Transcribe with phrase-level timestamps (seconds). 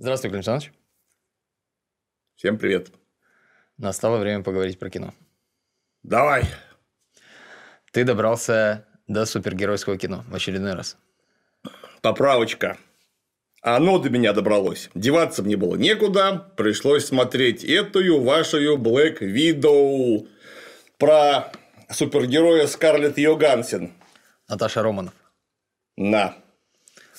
[0.00, 0.72] Здравствуй, Клим Александрович.
[2.34, 2.90] Всем привет.
[3.76, 5.12] Настало время поговорить про кино.
[6.02, 6.44] Давай.
[7.92, 10.96] Ты добрался до супергеройского кино в очередной раз.
[12.00, 12.78] Поправочка.
[13.60, 14.88] Оно до меня добралось.
[14.94, 16.50] Деваться мне было некуда.
[16.56, 20.26] Пришлось смотреть эту вашу Black Widow
[20.96, 21.52] про
[21.90, 23.92] супергероя Скарлетт Йогансен.
[24.48, 25.12] Наташа Романов.
[25.98, 26.39] На.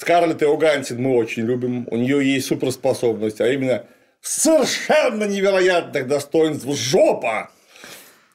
[0.02, 1.88] Скарлетт Йогансен мы очень любим.
[1.92, 3.86] У нее есть суперспособность, а именно
[4.20, 7.52] совершенно невероятных достоинств жопа.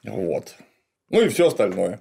[0.04, 0.54] Вот.
[1.10, 1.98] Ну и все остальное.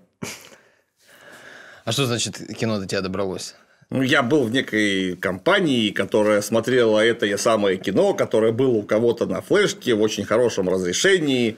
[1.84, 3.56] А что значит кино до тебя добралось?
[3.90, 9.26] Ну, я был в некой компании, которая смотрела это самое кино, которое было у кого-то
[9.26, 11.58] на флешке в очень хорошем разрешении.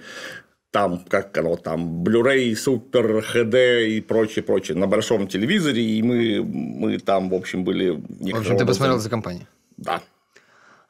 [0.71, 6.43] Там, как оно там, Blu-ray, Super HD и прочее, прочее, на большом телевизоре, и мы,
[6.43, 7.90] мы там, в общем, были...
[7.90, 9.48] В общем, ты посмотрел за компанию?
[9.77, 10.02] Да.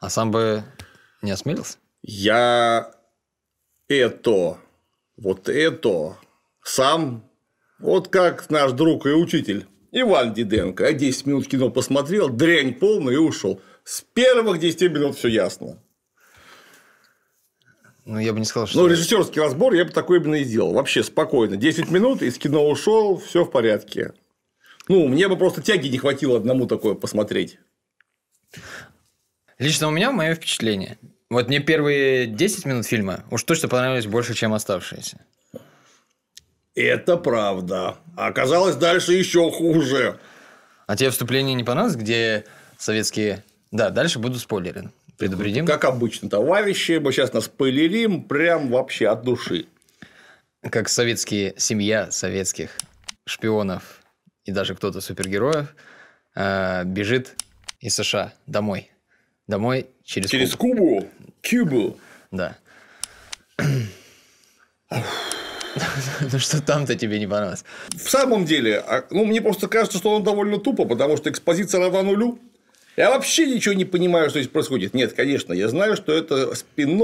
[0.00, 0.64] А сам бы
[1.22, 1.78] не осмелился?
[2.02, 2.90] Я
[3.88, 4.58] это,
[5.16, 6.16] вот это
[6.62, 7.24] сам,
[7.78, 10.84] вот как наш друг и учитель Иван Диденко.
[10.84, 13.60] Я 10 минут кино посмотрел, дрянь полная и ушел.
[13.84, 15.78] С первых 10 минут все ясно.
[18.08, 18.80] Ну, я бы не сказал, что...
[18.80, 20.72] Ну, режиссерский разбор я бы такой именно и сделал.
[20.72, 21.58] Вообще спокойно.
[21.58, 24.14] 10 минут, из кино ушел, все в порядке.
[24.88, 27.58] Ну, мне бы просто тяги не хватило одному такое посмотреть.
[29.58, 30.96] Лично у меня мое впечатление.
[31.28, 35.20] Вот мне первые 10 минут фильма уж точно понравились больше, чем оставшиеся.
[36.74, 37.98] Это правда.
[38.16, 40.18] А оказалось дальше еще хуже.
[40.86, 42.46] А тебе вступление не понравилось, где
[42.78, 43.44] советские...
[43.70, 44.92] Да, дальше будут спойлеры.
[45.18, 45.66] Предупредим.
[45.66, 49.66] Как обычно, товарищи, мы сейчас нас спойлерим прям вообще от души.
[50.62, 52.70] Как советские семья советских
[53.26, 54.00] шпионов
[54.44, 55.74] и даже кто-то супергероев
[56.36, 57.34] э, бежит
[57.80, 58.90] из США домой.
[59.46, 61.08] Домой через Через Кубу?
[61.48, 61.98] Кубу.
[62.30, 62.56] Да.
[66.32, 67.64] Ну что там-то тебе не понравилось?
[67.90, 71.80] В самом деле, а, ну, мне просто кажется, что он довольно тупо, потому что экспозиция
[71.80, 72.40] равна нулю.
[72.98, 74.92] Я вообще ничего не понимаю, что здесь происходит.
[74.92, 77.00] Нет, конечно, я знаю, что это спин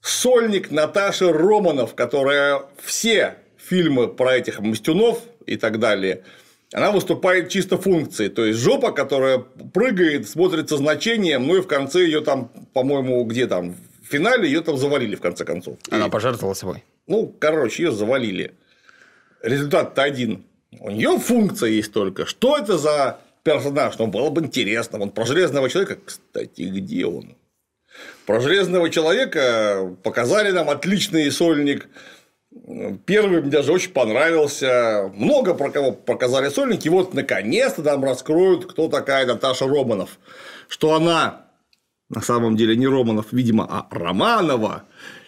[0.00, 6.22] сольник Наташи Романов, которая все фильмы про этих мастюнов и так далее,
[6.72, 8.30] она выступает чисто функцией.
[8.30, 13.48] То есть жопа, которая прыгает, смотрится значением, ну и в конце ее там, по-моему, где
[13.48, 15.76] там, в финале ее там завалили в конце концов.
[15.90, 16.10] Она и...
[16.10, 16.84] пожертвовала собой.
[17.08, 18.54] Ну, короче, ее завалили.
[19.42, 20.44] Результат-то один.
[20.78, 22.26] У нее функция есть только.
[22.26, 23.96] Что это за персонаж?
[23.98, 25.00] Ну, было бы интересно.
[25.00, 27.36] Он про железного человека, кстати, где он?
[28.26, 31.88] Про железного человека показали нам отличный сольник.
[33.06, 35.12] Первый мне даже очень понравился.
[35.14, 36.88] Много про кого показали сольники.
[36.88, 40.18] И вот наконец-то нам раскроют, кто такая Наташа Романов.
[40.68, 41.46] Что она
[42.08, 44.84] на самом деле не Романов, видимо, а Романова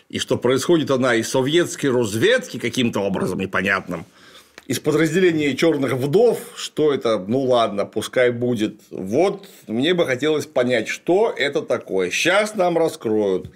[0.09, 4.04] и что происходит она из советской разведки каким-то образом непонятным,
[4.66, 8.81] из подразделения черных вдов, что это, ну ладно, пускай будет.
[8.91, 12.10] Вот мне бы хотелось понять, что это такое.
[12.10, 13.50] Сейчас нам раскроют.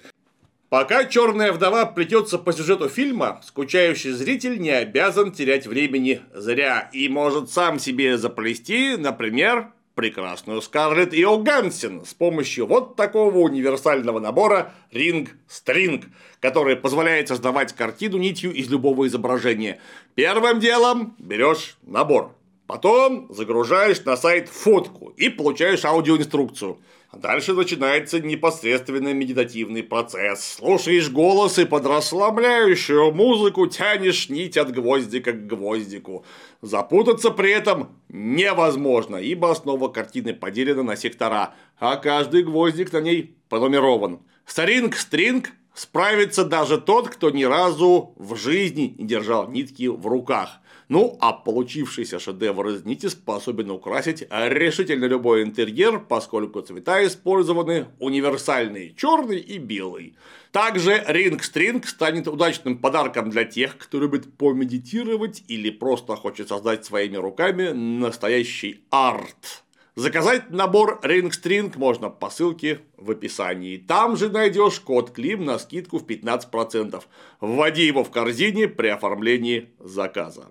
[0.68, 7.08] Пока черная вдова плетется по сюжету фильма, скучающий зритель не обязан терять времени зря и
[7.08, 15.28] может сам себе заплести, например, прекрасную Скарлетт Йоханссон с помощью вот такого универсального набора Ring
[15.46, 16.06] String,
[16.40, 19.78] который позволяет создавать картину нитью из любого изображения.
[20.14, 22.34] Первым делом берешь набор,
[22.66, 26.78] потом загружаешь на сайт фотку и получаешь аудиоинструкцию–
[27.12, 30.44] Дальше начинается непосредственный медитативный процесс.
[30.58, 36.24] Слушаешь голос и под расслабляющую музыку тянешь нить от гвоздика к гвоздику.
[36.62, 43.36] Запутаться при этом невозможно, ибо основа картины поделена на сектора, а каждый гвоздик на ней
[43.48, 44.20] пронумерован.
[44.46, 50.60] Старинг-стринг справится даже тот, кто ни разу в жизни не держал нитки в руках.
[50.90, 58.92] Ну, а получившийся шедевр из нити способен украсить решительно любой интерьер, поскольку цвета использованы универсальные–
[58.96, 60.16] черный и белый.
[60.50, 67.16] Также String станет удачным подарком для тех, кто любит помедитировать или просто хочет создать своими
[67.16, 69.62] руками настоящий арт.
[69.94, 73.76] Заказать набор Ring String можно по ссылке в описании.
[73.76, 77.00] Там же найдешь код Клим на скидку в 15%.
[77.40, 80.50] Вводи его в корзине при оформлении заказа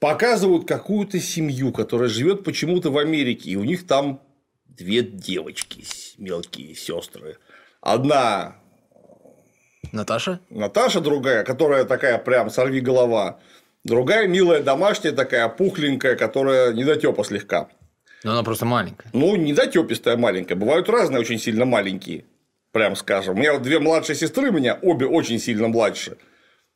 [0.00, 4.22] показывают какую-то семью, которая живет почему-то в Америке, и у них там
[4.66, 5.84] две девочки,
[6.18, 7.38] мелкие сестры.
[7.80, 8.56] Одна
[9.92, 10.40] Наташа?
[10.50, 13.40] Наташа другая, которая такая прям сорви голова.
[13.84, 17.68] Другая милая домашняя такая пухленькая, которая недотепа слегка.
[18.24, 19.08] Но она просто маленькая.
[19.12, 20.56] Ну, не дотепистая маленькая.
[20.56, 22.24] Бывают разные очень сильно маленькие.
[22.72, 23.34] Прям скажем.
[23.34, 26.18] У меня вот две младшие сестры, у меня обе очень сильно младше.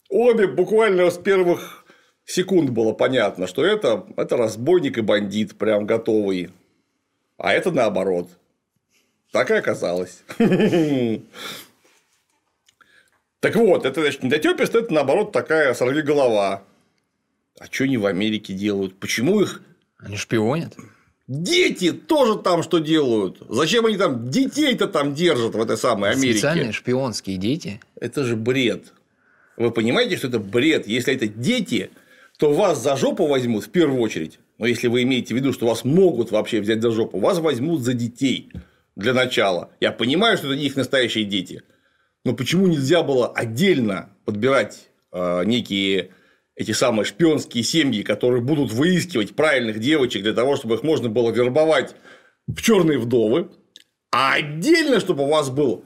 [0.08, 1.79] Обе буквально с первых
[2.30, 6.50] секунд было понятно, что это, это разбойник и бандит, прям готовый.
[7.36, 8.28] А это наоборот.
[9.32, 10.22] Так и оказалось.
[13.40, 16.62] Так вот, это значит, недотепист, это наоборот такая голова.
[17.58, 18.98] А что они в Америке делают?
[19.00, 19.62] Почему их
[19.96, 20.76] Они шпионят.
[21.26, 23.38] Дети тоже там что делают?
[23.48, 26.32] Зачем они там детей-то там держат в этой самой Америке?
[26.32, 27.80] Специальные шпионские дети.
[27.94, 28.92] Это же бред.
[29.56, 30.86] Вы понимаете, что это бред?
[30.86, 31.90] Если это дети,
[32.40, 34.38] то вас за жопу возьмут в первую очередь.
[34.56, 37.82] Но если вы имеете в виду, что вас могут вообще взять за жопу, вас возьмут
[37.82, 38.50] за детей
[38.96, 39.70] для начала.
[39.78, 41.62] Я понимаю, что это не их настоящие дети.
[42.24, 46.12] Но почему нельзя было отдельно подбирать э, некие
[46.56, 51.30] эти самые шпионские семьи, которые будут выискивать правильных девочек для того, чтобы их можно было
[51.30, 51.94] вербовать
[52.46, 53.50] в черные вдовы,
[54.12, 55.84] а отдельно, чтобы у вас был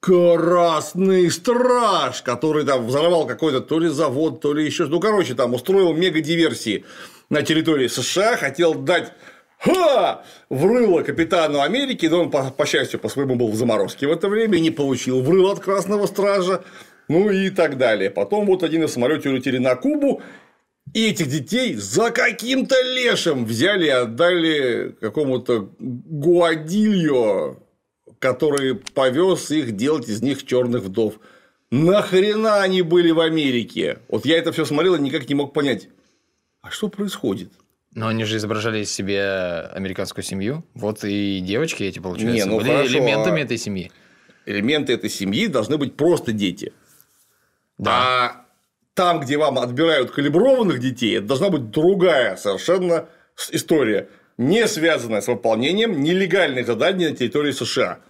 [0.00, 4.86] красный страж, который там взорвал какой-то то ли завод, то ли еще.
[4.86, 6.84] Ну, короче, там устроил мега диверсии
[7.30, 9.12] на территории США, хотел дать
[9.58, 10.24] Ха!
[10.50, 14.28] Врыло капитану Америки, но он, по, по счастью, по своему был в заморозке в это
[14.28, 16.62] время, не получил врыло от Красного Стража,
[17.08, 18.08] ну и так далее.
[18.08, 20.22] Потом вот один из самолете улетели на Кубу,
[20.94, 27.56] и этих детей за каким-то лешим взяли и отдали какому-то Гуадильо,
[28.18, 31.14] который повез их делать из них черных вдов.
[31.70, 33.98] Нахрена они были в Америке?
[34.08, 35.88] Вот я это все смотрел и никак не мог понять.
[36.62, 37.52] А что происходит?
[37.94, 40.64] Но они же изображали из себя американскую семью.
[40.74, 43.90] Вот и девочки эти, получается, Не, ну были хорошо, элементами а- этой семьи.
[44.46, 46.72] Элементы этой семьи должны быть просто дети.
[47.76, 47.90] Да.
[47.92, 48.44] А
[48.94, 53.08] там, где вам отбирают калиброванных детей, это должна быть другая совершенно
[53.50, 58.00] история, не связанная с выполнением нелегальных заданий на территории США.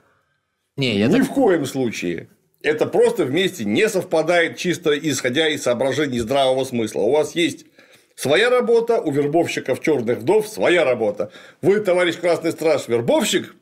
[0.78, 1.24] Не, я Ни так...
[1.24, 2.28] в коем случае.
[2.62, 7.00] Это просто вместе не совпадает чисто исходя из соображений здравого смысла.
[7.00, 7.66] У вас есть
[8.14, 11.30] своя работа, у вербовщиков черных вдов своя работа.
[11.62, 13.54] Вы, товарищ Красный Страж, вербовщик,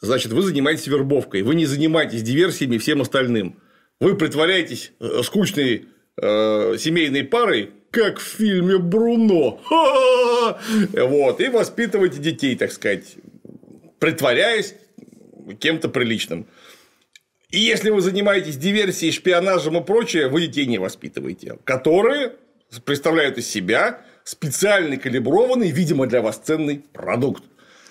[0.00, 1.42] значит, вы занимаетесь вербовкой.
[1.42, 3.60] Вы не занимаетесь диверсиями и всем остальным.
[4.00, 5.86] Вы притворяетесь э, скучной
[6.20, 9.60] э, семейной парой, как в фильме Бруно.
[10.92, 13.14] Вот, и воспитываете детей, так сказать,
[14.00, 14.74] притворяясь
[15.58, 16.46] кем-то приличным.
[17.50, 22.34] И если вы занимаетесь диверсией, шпионажем и прочее, вы детей не воспитываете, которые
[22.84, 27.42] представляют из себя специальный калиброванный, видимо, для вас ценный продукт.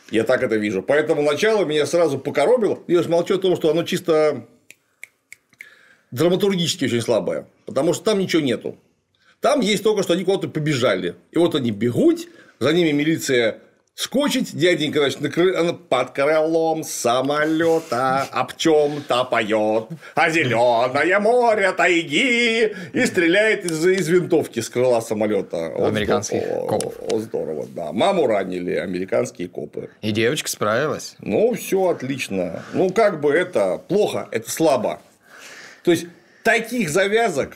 [0.10, 0.82] Я так это вижу.
[0.82, 2.80] Поэтому начало меня сразу покоробило.
[2.88, 4.48] Я уж молчу о том, что оно чисто
[6.12, 7.48] драматургически очень слабое.
[7.66, 8.78] Потому что там ничего нету.
[9.40, 11.16] Там есть только, что они куда-то побежали.
[11.32, 12.28] И вот они бегут,
[12.60, 13.60] за ними милиция
[14.02, 22.74] скочит, дяденька, значит, на кры- под крылом самолета об чем-то поет, а зеленое море тайги
[22.94, 25.72] и стреляет из, из винтовки с крыла самолета.
[25.76, 26.68] Вот Американских здорово.
[26.68, 26.94] копов.
[27.00, 27.92] Вот здорово, да.
[27.92, 29.90] Маму ранили американские копы.
[30.02, 31.16] И девочка справилась.
[31.20, 32.64] Ну, все отлично.
[32.74, 35.00] Ну, как бы это плохо, это слабо.
[35.84, 36.08] То есть,
[36.44, 37.56] таких завязок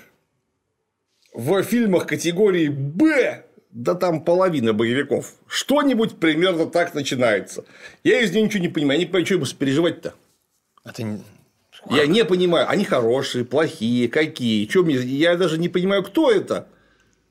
[1.34, 3.45] в фильмах категории Б,
[3.76, 7.66] да там половина боевиков, что-нибудь примерно так начинается.
[8.06, 9.00] Я из нее ничего не понимаю.
[9.00, 10.14] Я не понимаю, что ему переживать-то.
[10.86, 11.22] Это не-
[11.92, 14.66] Я не понимаю, они хорошие, плохие, какие.
[14.66, 14.96] Чё мне...
[14.96, 16.68] Я даже не понимаю, кто это,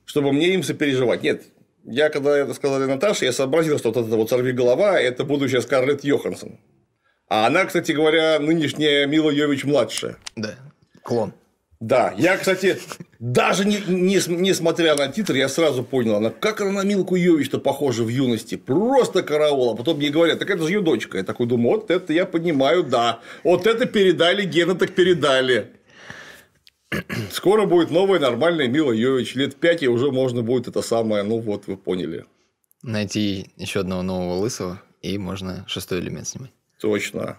[0.04, 1.22] чтобы мне им сопереживать.
[1.22, 1.44] Нет,
[1.84, 5.62] я когда это сказали Наташе, я сообразил, что вот эта вот сорви голова это будущая
[5.62, 6.58] Скарлетт Йоханссон.
[7.26, 10.18] А она, кстати говоря, нынешняя Мила Йович младшая.
[10.36, 10.54] Да,
[11.02, 11.32] клон.
[11.86, 12.78] Да, я, кстати,
[13.18, 17.14] даже не, не, с- несмотря на титр, я сразу понял, она, как она на Милку
[17.14, 18.54] Йович-то похожа в юности.
[18.56, 19.70] Просто караул.
[19.72, 21.18] А потом мне говорят, так это же ее дочка.
[21.18, 23.20] Я такой думаю, вот это я понимаю, да.
[23.42, 25.72] Вот это передали, гена так передали.
[27.30, 29.34] Скоро будет новая нормальная Мила Йович.
[29.34, 32.24] Лет пять и уже можно будет это самое, ну вот вы поняли.
[32.82, 36.50] Найти еще одного нового лысого, и можно шестой элемент снимать.
[36.80, 37.36] Точно.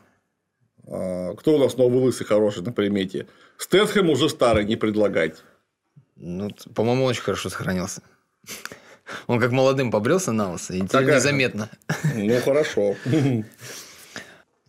[0.88, 3.28] А, Кто у нас новый лысый хороший на примете?
[3.58, 5.44] Стэтхэм уже старый, не предлагать.
[6.16, 8.02] Ну, по-моему, очень хорошо сохранился.
[9.28, 11.70] Он как молодым побрился на лысо, и Такая- незаметно.
[12.16, 12.96] Ну, хорошо.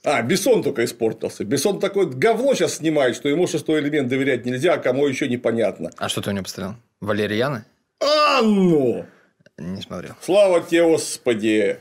[0.04, 1.44] А, Бессон только испортился.
[1.44, 5.90] Бессон такое говно сейчас снимает, что ему шестой элемент доверять нельзя, а кому еще непонятно.
[5.96, 6.76] А что ты у него посмотрел?
[7.00, 7.64] Валерьяна?
[8.00, 9.04] А ну!
[9.58, 10.14] Не смотрел.
[10.20, 11.78] Слава тебе, Господи!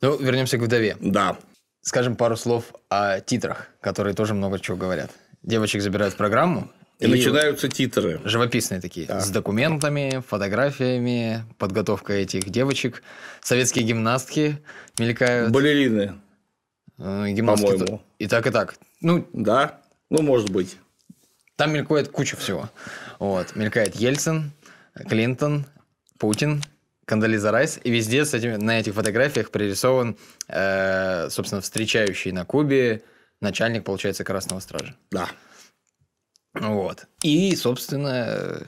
[0.00, 0.96] Ну, вернемся к вдове.
[1.00, 1.38] Да.
[1.84, 5.10] Скажем пару слов о титрах, которые тоже много чего говорят.
[5.42, 8.22] Девочек забирают в программу, И, и начинаются титры.
[8.24, 9.06] Живописные такие.
[9.06, 9.20] Да.
[9.20, 13.02] С документами, фотографиями, подготовка этих девочек.
[13.42, 14.58] Советские гимнастки
[14.98, 15.52] мелькают.
[15.52, 16.14] Балерины.
[16.96, 17.66] Э, гимнастки.
[17.66, 18.02] По-моему.
[18.18, 18.76] И так, и так.
[19.02, 20.78] Ну, да, ну, может быть.
[21.56, 22.70] Там мелькает куча всего.
[23.18, 23.54] Вот.
[23.56, 24.52] Мелькает Ельцин,
[25.06, 25.66] Клинтон,
[26.18, 26.62] Путин,
[27.04, 30.16] Кандализа Райс, и везде с этими, на этих фотографиях пририсован,
[30.48, 33.02] э, собственно, встречающий на Кубе
[33.40, 34.96] начальник, получается, Красного Стража.
[35.10, 35.28] Да.
[36.54, 37.06] Вот.
[37.22, 38.66] И, собственно,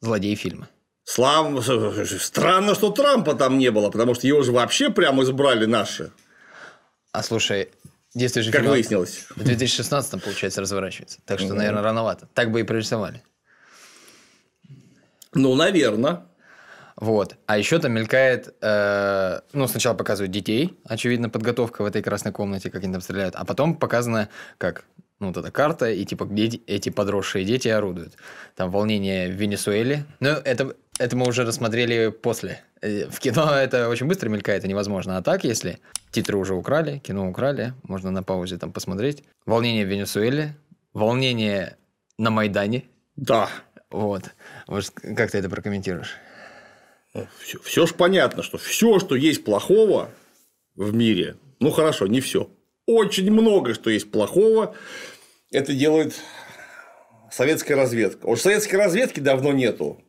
[0.00, 0.68] злодей фильма.
[1.04, 1.64] Слав...
[2.20, 6.12] Странно, что Трампа там не было, потому что его же вообще прямо избрали наши.
[7.12, 7.70] А слушай,
[8.14, 9.24] действие же Как фильма выяснилось.
[9.30, 11.20] В 2016 получается, разворачивается.
[11.24, 12.28] Так что, наверное, рановато.
[12.34, 13.22] Так бы и прорисовали.
[15.32, 16.26] Ну, наверное.
[17.00, 17.36] Вот.
[17.46, 22.70] А еще там мелькает, э, ну, сначала показывают детей, очевидно, подготовка в этой красной комнате,
[22.70, 24.28] как они там стреляют, а потом показано,
[24.58, 24.84] как
[25.20, 28.14] ну, вот эта карта, и типа где эти подросшие дети орудуют.
[28.56, 30.06] Там волнение в Венесуэле.
[30.20, 32.62] Но это, это мы уже рассмотрели после.
[32.80, 35.18] Э, в кино это очень быстро мелькает, и невозможно.
[35.18, 35.78] А так, если
[36.10, 39.22] титры уже украли, кино украли, можно на паузе там посмотреть.
[39.46, 40.56] Волнение в Венесуэле,
[40.92, 41.76] волнение
[42.18, 42.84] на Майдане.
[43.14, 43.48] Да.
[43.90, 44.24] Вот.
[44.66, 46.16] вот как ты это прокомментируешь?
[47.40, 50.10] Все, все же понятно, что все, что есть плохого
[50.76, 52.50] в мире, ну хорошо, не все,
[52.86, 54.74] очень много, что есть плохого,
[55.50, 56.14] это делает
[57.30, 58.26] советская разведка.
[58.26, 60.00] Уж советской разведки давно нету,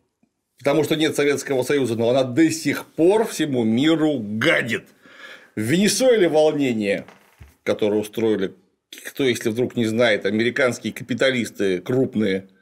[0.60, 4.86] потому что нет Советского Союза, но она до сих пор всему миру гадит.
[5.56, 7.06] В Венесуэле волнение,
[7.64, 8.54] которое устроили,
[9.06, 12.48] кто, если вдруг не знает, американские капиталисты крупные–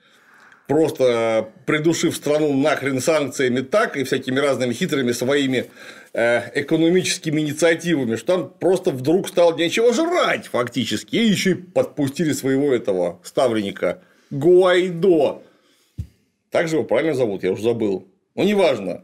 [0.68, 5.70] просто придушив страну нахрен санкциями так и всякими разными хитрыми своими
[6.14, 11.16] э, экономическими инициативами, что там просто вдруг стало нечего жрать фактически.
[11.16, 15.42] И еще и подпустили своего этого ставленника Гуайдо.
[16.52, 18.08] Так же его правильно зовут, я уже забыл.
[18.36, 19.04] Ну, неважно.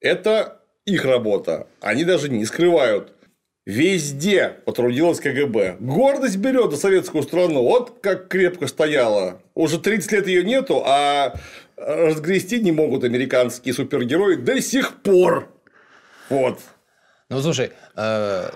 [0.00, 1.68] Это их работа.
[1.80, 3.12] Они даже не скрывают
[3.66, 5.78] Везде потрудилась КГБ.
[5.80, 7.64] Гордость берет за советскую страну.
[7.64, 9.42] Вот как крепко стояла.
[9.54, 11.34] Уже 30 лет ее нету, а
[11.76, 15.48] разгрести не могут американские супергерои до сих пор.
[16.30, 16.60] Вот.
[17.28, 18.50] Ну, слушай, э,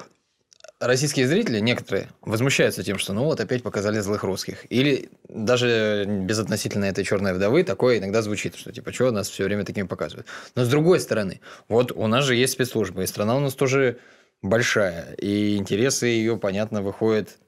[0.78, 4.64] российские зрители, некоторые, возмущаются тем, что ну вот опять показали злых русских.
[4.70, 9.64] Или даже безотносительно этой черной вдовы такое иногда звучит, что типа, что нас все время
[9.64, 10.28] такими показывают.
[10.54, 13.98] Но с другой стороны, вот у нас же есть спецслужбы, и страна у нас тоже
[14.42, 17.38] большая, и интересы ее, понятно, выходят,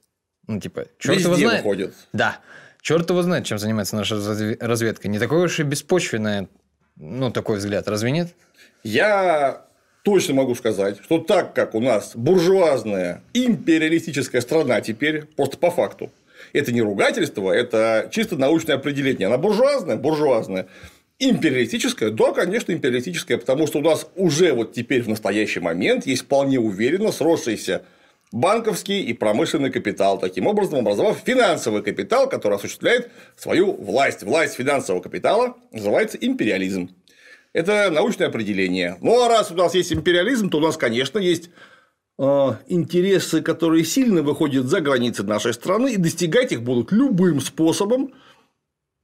[0.47, 1.59] ну, типа, черт Везде его знает.
[1.59, 1.95] выходят.
[2.13, 2.39] Да.
[2.81, 4.17] Черт его знает, чем занимается наша
[4.61, 5.09] разведка.
[5.09, 6.49] Не такое уж и беспочвенное,
[6.97, 8.35] ну, такой взгляд, разве нет?
[8.83, 9.67] Я
[10.03, 16.11] точно могу сказать, что так как у нас буржуазная империалистическая страна теперь, просто по факту,
[16.53, 19.29] это не ругательство, это чисто научное определение.
[19.29, 20.67] Она буржуазная, буржуазная.
[21.19, 22.11] Империалистическая?
[22.11, 26.59] Да, конечно, империалистическая, потому что у нас уже вот теперь в настоящий момент есть вполне
[26.59, 27.85] уверенно сросшийся
[28.33, 34.23] банковский и промышленный капитал, таким образом образовав финансовый капитал, который осуществляет свою власть.
[34.23, 36.91] Власть финансового капитала называется империализм.
[37.53, 38.97] Это научное определение.
[39.03, 41.51] Ну а раз у нас есть империализм, то у нас, конечно, есть
[42.19, 42.23] э,
[42.69, 48.15] интересы, которые сильно выходят за границы нашей страны, и достигать их будут любым способом,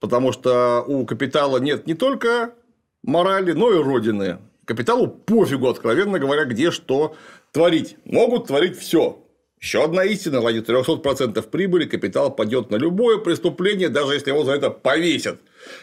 [0.00, 2.55] Потому что у капитала нет не только
[3.02, 4.38] морали, но и родины.
[4.64, 7.17] Капиталу пофигу, откровенно говоря, где что
[7.52, 7.97] творить.
[8.05, 9.25] Могут творить все.
[9.61, 14.52] Еще одна истина, ради 300% прибыли капитал пойдет на любое преступление, даже если его за
[14.52, 15.40] это повесят,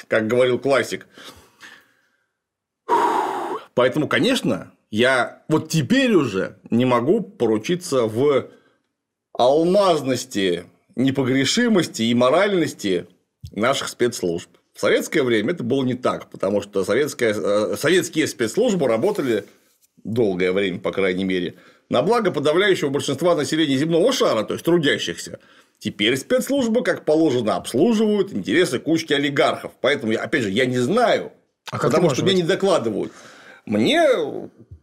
[0.07, 1.07] как говорил классик.
[3.73, 8.49] Поэтому, конечно, я вот теперь уже не могу поручиться в
[9.33, 13.07] алмазности, непогрешимости и моральности
[13.51, 14.49] наших спецслужб.
[14.73, 19.45] В советское время это было не так, потому что советская, э, советские спецслужбы работали
[20.03, 21.55] долгое время, по крайней мере,
[21.89, 25.39] на благо подавляющего большинства населения земного шара, то есть трудящихся.
[25.79, 29.71] Теперь спецслужбы, как положено, обслуживают интересы кучки олигархов.
[29.81, 31.31] Поэтому, опять же, я не знаю,
[31.71, 32.33] а потому что быть?
[32.33, 33.11] мне не докладывают.
[33.65, 34.03] Мне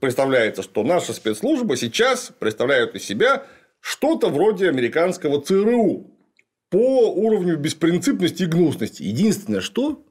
[0.00, 3.44] представляется, что наши спецслужбы сейчас представляют из себя
[3.80, 6.06] что-то вроде американского ЦРУ,
[6.72, 9.02] по уровню беспринципности и гнусности.
[9.02, 10.02] Единственное, что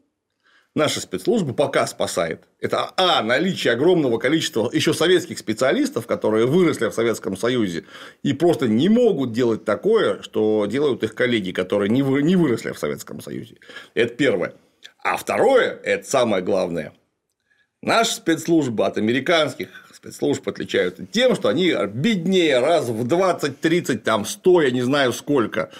[0.75, 6.93] наша спецслужба пока спасает, это а, наличие огромного количества еще советских специалистов, которые выросли в
[6.93, 7.85] Советском Союзе
[8.21, 12.71] и просто не могут делать такое, что делают их коллеги, которые не, вы, не выросли
[12.71, 13.55] в Советском Союзе.
[13.95, 14.53] Это первое.
[15.03, 16.93] А второе, это самое главное,
[17.81, 19.69] наша спецслужба от американских
[20.01, 25.13] спецслужб отличаются тем, что они беднее раз в 20, 30, там 100, я не знаю
[25.13, 25.71] сколько.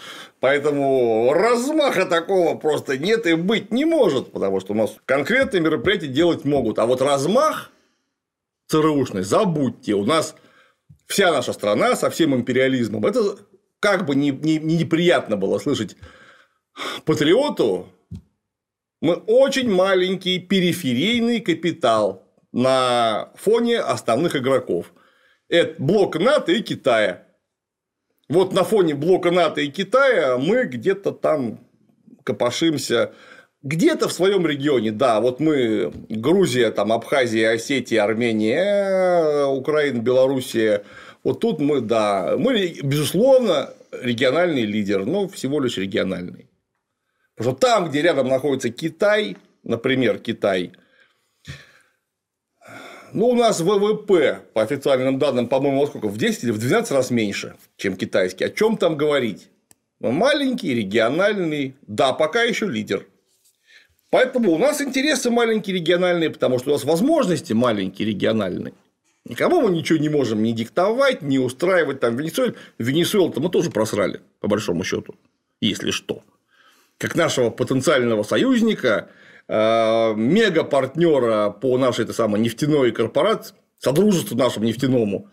[0.42, 6.08] Поэтому размаха такого просто нет и быть не может, потому что у нас конкретные мероприятия
[6.08, 6.80] делать могут.
[6.80, 7.72] А вот размах
[8.68, 10.36] ЦРУшный, забудьте, у нас
[11.06, 13.06] вся наша страна со всем империализмом.
[13.06, 13.38] Это
[13.80, 15.96] как бы не, не, не неприятно было слышать
[17.06, 17.88] патриоту,
[19.00, 24.92] мы очень маленький периферийный капитал на фоне основных игроков.
[25.50, 27.28] Это блок НАТО и Китая.
[28.32, 31.60] Вот на фоне блока НАТО и Китая мы где-то там
[32.24, 33.12] копошимся
[33.62, 40.84] где-то в своем регионе, да, вот мы Грузия, там Абхазия, Осетия, Армения, Украина, Белоруссия,
[41.26, 43.72] вот тут мы, да, мы, безусловно,
[44.02, 46.50] региональный лидер, но всего лишь региональный.
[47.36, 50.72] Потому что там, где рядом находится Китай, например, Китай,
[53.14, 56.08] ну, у нас ВВП, по официальным данным, по-моему, сколько?
[56.08, 58.46] В 10 или в 12 раз меньше, чем китайский.
[58.46, 59.50] О чем там говорить?
[60.00, 63.06] Маленький, региональный, да, пока еще лидер.
[64.10, 68.74] Поэтому у нас интересы маленькие региональные, потому что у нас возможности маленькие региональные.
[69.26, 72.56] Никому мы ничего не можем не диктовать, не устраивать там Венесуэль.
[72.80, 75.16] Венесуэлу-то мы тоже просрали, по большому счету,
[75.62, 76.24] если что
[77.02, 79.10] как нашего потенциального союзника,
[79.48, 85.30] мега-партнера по нашей этой самой нефтяной корпорации, содружеству нашему нефтяному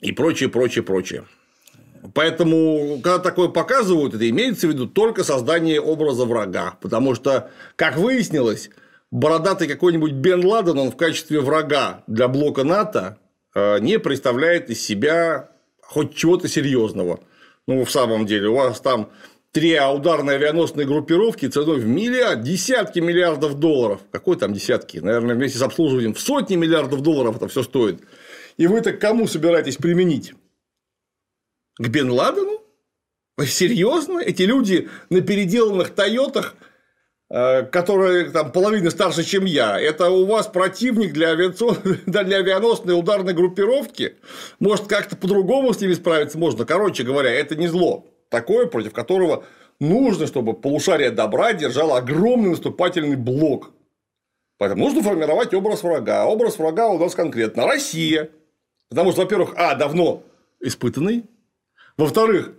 [0.00, 1.24] и прочее, прочее, прочее.
[2.14, 6.78] Поэтому, когда такое показывают, это имеется в виду только создание образа врага.
[6.80, 8.70] Потому что, как выяснилось,
[9.10, 13.18] бородатый какой-нибудь Бен Ладен, он в качестве врага для блока НАТО
[13.54, 15.50] э, не представляет из себя
[15.82, 17.20] хоть чего-то серьезного.
[17.66, 19.10] Ну, в самом деле, у вас там
[19.52, 24.00] три ударные авианосные группировки ценой в миллиард, десятки миллиардов долларов.
[24.10, 24.98] Какой там десятки?
[24.98, 28.00] Наверное, вместе с обслуживанием в сотни миллиардов долларов это все стоит.
[28.56, 30.34] И вы так кому собираетесь применить?
[31.78, 32.60] К Бен Ладену?
[33.44, 34.20] Серьезно?
[34.20, 36.54] Эти люди на переделанных Тойотах,
[37.30, 41.78] э, которые там половина старше, чем я, это у вас противник для, авиацион...
[42.06, 44.16] для авианосной ударной группировки?
[44.58, 46.66] Может, как-то по-другому с ними справиться можно?
[46.66, 49.44] Короче говоря, это не зло такое, против которого
[49.78, 53.72] нужно, чтобы полушарие добра держало огромный наступательный блок.
[54.56, 56.26] Поэтому нужно формировать образ врага.
[56.26, 58.30] Образ врага у нас конкретно Россия.
[58.88, 60.22] Потому что, во-первых, а, давно
[60.60, 61.24] испытанный.
[61.96, 62.52] Во-вторых,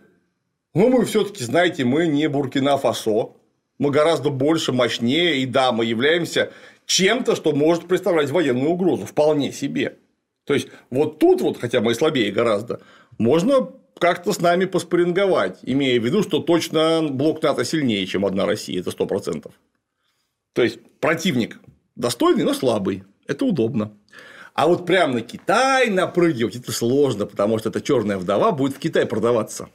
[0.74, 3.34] ну, мы все-таки, знаете, мы не Буркина-Фасо.
[3.78, 5.38] Мы гораздо больше, мощнее.
[5.38, 6.52] И да, мы являемся
[6.86, 9.06] чем-то, что может представлять военную угрозу.
[9.06, 9.98] Вполне себе.
[10.46, 12.82] То есть, вот тут вот, хотя мы и слабее гораздо,
[13.20, 18.48] можно как-то с нами поспоринговать, имея в виду, что точно блок НАТО сильнее, чем одна
[18.48, 19.54] Россия, это сто процентов.
[20.54, 21.60] То есть противник
[21.96, 23.04] достойный, но слабый.
[23.28, 23.94] Это удобно.
[24.56, 28.80] А вот прямо на Китай напрыгивать это сложно, потому что эта черная вдова будет в
[28.80, 29.70] Китай продаваться.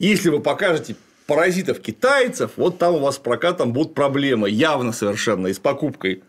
[0.00, 0.96] Если вы покажете
[1.28, 6.24] паразитов китайцев, вот там у вас с прокатом будут проблемы, явно совершенно, и с покупкой.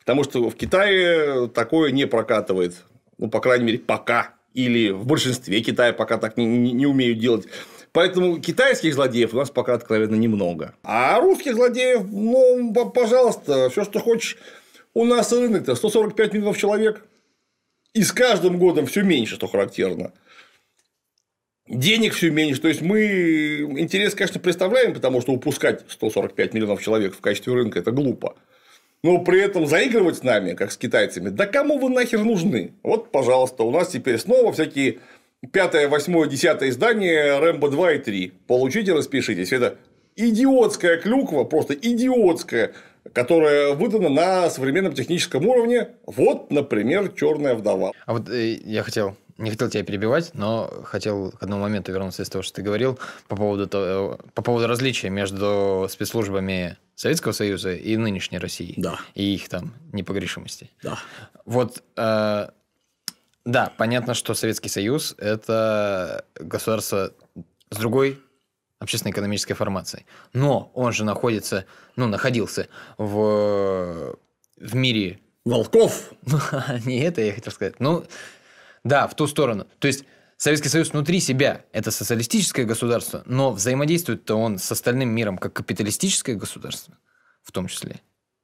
[0.00, 2.74] Потому что в Китае такое не прокатывает.
[3.16, 7.20] Ну, по крайней мере, пока или в большинстве Китая пока так не, не, не умеют
[7.20, 7.46] делать.
[7.92, 10.74] Поэтому китайских злодеев у нас пока откровенно немного.
[10.82, 14.36] А русских злодеев, ну, пожалуйста, все, что хочешь.
[14.94, 17.04] У нас рынок-то 145 миллионов человек.
[17.94, 20.12] И с каждым годом все меньше, что характерно.
[21.68, 22.60] Денег все меньше.
[22.60, 27.78] То есть мы интерес, конечно, представляем, потому что упускать 145 миллионов человек в качестве рынка
[27.78, 28.34] это глупо
[29.02, 32.72] но при этом заигрывать с нами, как с китайцами, да кому вы нахер нужны?
[32.82, 34.98] Вот, пожалуйста, у нас теперь снова всякие
[35.52, 38.32] пятое, восьмое, десятое издание Рэмбо 2 и 3.
[38.46, 39.52] Получите, распишитесь.
[39.52, 39.78] Это
[40.16, 42.72] идиотская клюква, просто идиотская,
[43.12, 45.90] которая выдана на современном техническом уровне.
[46.06, 47.92] Вот, например, черная вдова.
[48.04, 52.22] А вот э, я хотел не хотел тебя перебивать, но хотел к одному моменту вернуться
[52.22, 57.74] из того, что ты говорил по поводу, того, по поводу различия между спецслужбами Советского Союза
[57.74, 58.74] и нынешней России.
[58.76, 58.98] Да.
[59.14, 60.68] И их там непогрешимости.
[60.82, 60.98] Да.
[61.44, 62.48] Вот, э,
[63.44, 67.12] да, понятно, что Советский Союз– это государство
[67.70, 68.20] с другой
[68.80, 70.06] общественно-экономической формацией.
[70.32, 74.18] Но он же находится, ну, находился в,
[74.56, 75.20] в мире...
[75.44, 76.10] Волков!
[76.84, 77.78] Не это я хотел сказать.
[77.78, 78.06] Ну,
[78.82, 79.68] да, в ту сторону.
[79.78, 80.04] То есть
[80.38, 86.36] Советский Союз внутри себя– это социалистическое государство, но взаимодействует-то он с остальным миром как капиталистическое
[86.36, 86.94] государство,
[87.42, 87.96] в том числе.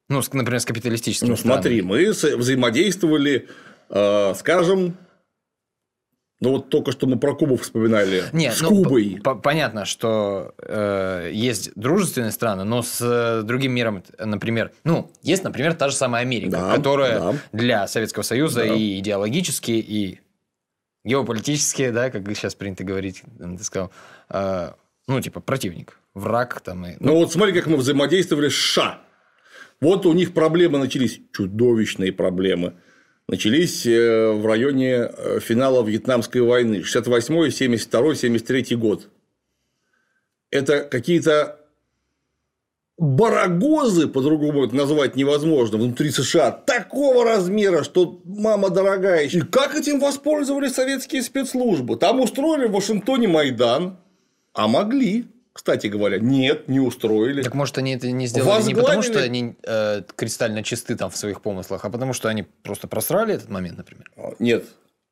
[0.09, 1.29] Ну, например, с капиталистическим.
[1.29, 3.49] Ну, смотри, мы взаимодействовали,
[3.91, 4.97] э, скажем,
[6.41, 8.25] Ну вот только что мы про Кубу вспоминали.
[8.33, 9.21] Нет, с ну, Кубой.
[9.23, 15.45] п- понятно, что э, есть дружественные страны, но с э, другим миром, например, ну, есть,
[15.45, 17.35] например, та же самая Америка, Да, которая да.
[17.53, 18.75] для Советского Союза Да.
[18.75, 20.21] и идеологически, и
[21.05, 23.93] геополитически, да, как сейчас принято говорить, ты сказал,
[24.31, 24.73] э,
[25.07, 26.87] ну, типа, противник, враг там.
[26.87, 29.01] И, Ну вот смотри, как мы взаимодействовали с США.
[29.81, 32.75] Вот у них проблемы начались, чудовищные проблемы.
[33.29, 36.77] Начались э, в районе э, финала Вьетнамской войны.
[36.77, 39.11] 68-й, 72-й, 73 год.
[40.51, 41.59] Это какие-то
[42.97, 49.27] барагозы, по-другому это назвать невозможно, внутри США, такого размера, что мама дорогая.
[49.27, 51.97] И как этим воспользовались советские спецслужбы?
[51.97, 53.99] Там устроили в Вашингтоне Майдан,
[54.53, 56.19] а могли, кстати говоря.
[56.19, 57.43] Нет, не устроили.
[57.43, 61.11] Так может они это не сделали не потому, Возглавили- что они э, кристально чисты там
[61.11, 64.07] в своих помыслах, а потому что они просто просрали этот момент, например.
[64.39, 64.67] Нет,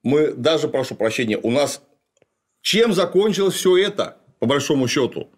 [0.04, 1.82] мы даже, прошу прощения, у нас
[2.60, 5.28] чем закончилось все это, по большому счету?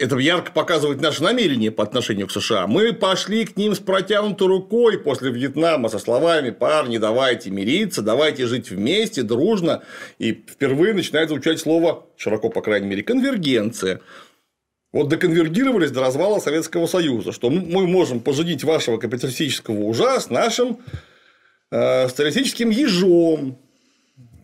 [0.00, 2.66] Это ярко показывает наше намерение по отношению к США.
[2.66, 8.46] Мы пошли к ним с протянутой рукой после Вьетнама со словами «парни, давайте мириться, давайте
[8.46, 9.82] жить вместе, дружно».
[10.18, 14.00] И впервые начинает звучать слово, широко, по крайней мере, конвергенция.
[14.90, 20.78] Вот доконвергировались до развала Советского Союза, что мы можем поженить вашего капиталистического ужа с нашим
[21.70, 23.58] э, стилистическим ежом.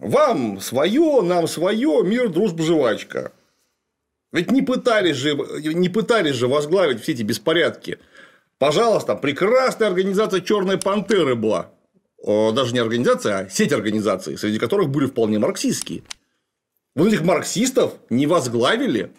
[0.00, 3.32] Вам свое, нам свое, мир, дружба, жвачка.
[4.32, 7.98] Ведь не пытались же, не пытались же возглавить все эти беспорядки.
[8.58, 11.70] Пожалуйста, прекрасная организация Черной пантеры была.
[12.24, 16.02] Даже не организация, а сеть организаций, среди которых были вполне марксистские.
[16.94, 19.12] Вот этих марксистов не возглавили.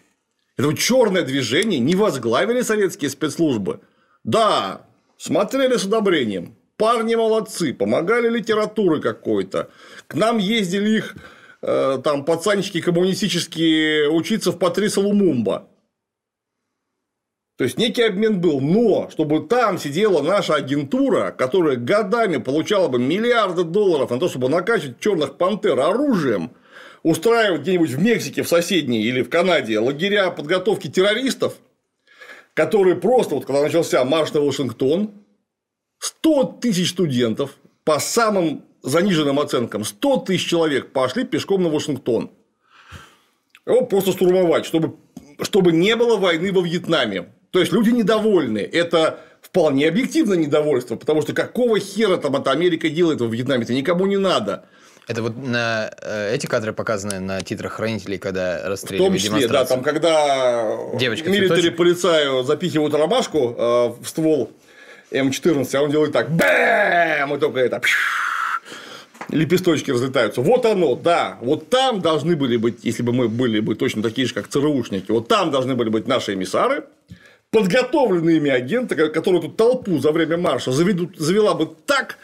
[0.58, 3.80] Это черное движение не возглавили советские спецслужбы.
[4.24, 6.56] Да, смотрели с одобрением.
[6.76, 9.70] Парни молодцы, помогали литературы какой-то.
[10.08, 11.16] К нам ездили их
[11.62, 15.68] там пацанчики коммунистические учиться в Патриса Лумумба.
[17.58, 23.00] То есть некий обмен был, но чтобы там сидела наша агентура, которая годами получала бы
[23.00, 26.52] миллиарды долларов на то, чтобы накачивать черных пантер оружием,
[27.02, 31.56] устраивать где-нибудь в Мексике, в соседней или в Канаде лагеря подготовки террористов,
[32.54, 35.12] которые просто, вот когда начался марш на Вашингтон,
[35.98, 42.32] 100 тысяч студентов по самым заниженным оценкам, 100 тысяч человек пошли пешком на Вашингтон.
[43.66, 44.96] Его просто штурмовать, чтобы,
[45.42, 47.30] чтобы не было войны во Вьетнаме.
[47.52, 48.60] То есть люди недовольны.
[48.60, 53.74] Это вполне объективное недовольство, потому что какого хера там от Америка делает во Вьетнаме, это
[53.74, 54.66] никому не надо.
[55.08, 59.48] Это вот на э, эти кадры показаны на титрах хранителей, когда В расстреливали том числе,
[59.48, 64.52] да, там, когда Девочка, милитари полицаю запихивают ромашку э, в ствол
[65.12, 67.82] М14, а он делает так, бэм, и только это,
[69.30, 70.42] лепесточки разлетаются.
[70.42, 74.28] Вот оно, да, вот там должны были быть, если бы мы были бы точно такие
[74.28, 76.86] же, как ЦРУшники, вот там должны были быть наши эмиссары,
[77.52, 82.18] подготовленные ими агенты, ко- которые тут толпу за время марша заведут, завела бы так,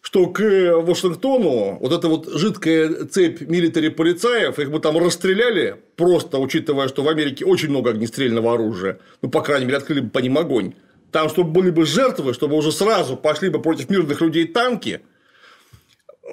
[0.00, 6.38] что к Вашингтону вот эта вот жидкая цепь милитари полицаев, их бы там расстреляли, просто
[6.38, 10.20] учитывая, что в Америке очень много огнестрельного оружия, ну, по крайней мере, открыли бы по
[10.20, 10.74] ним огонь.
[11.10, 15.00] Там, чтобы были бы жертвы, чтобы уже сразу пошли бы против мирных людей танки,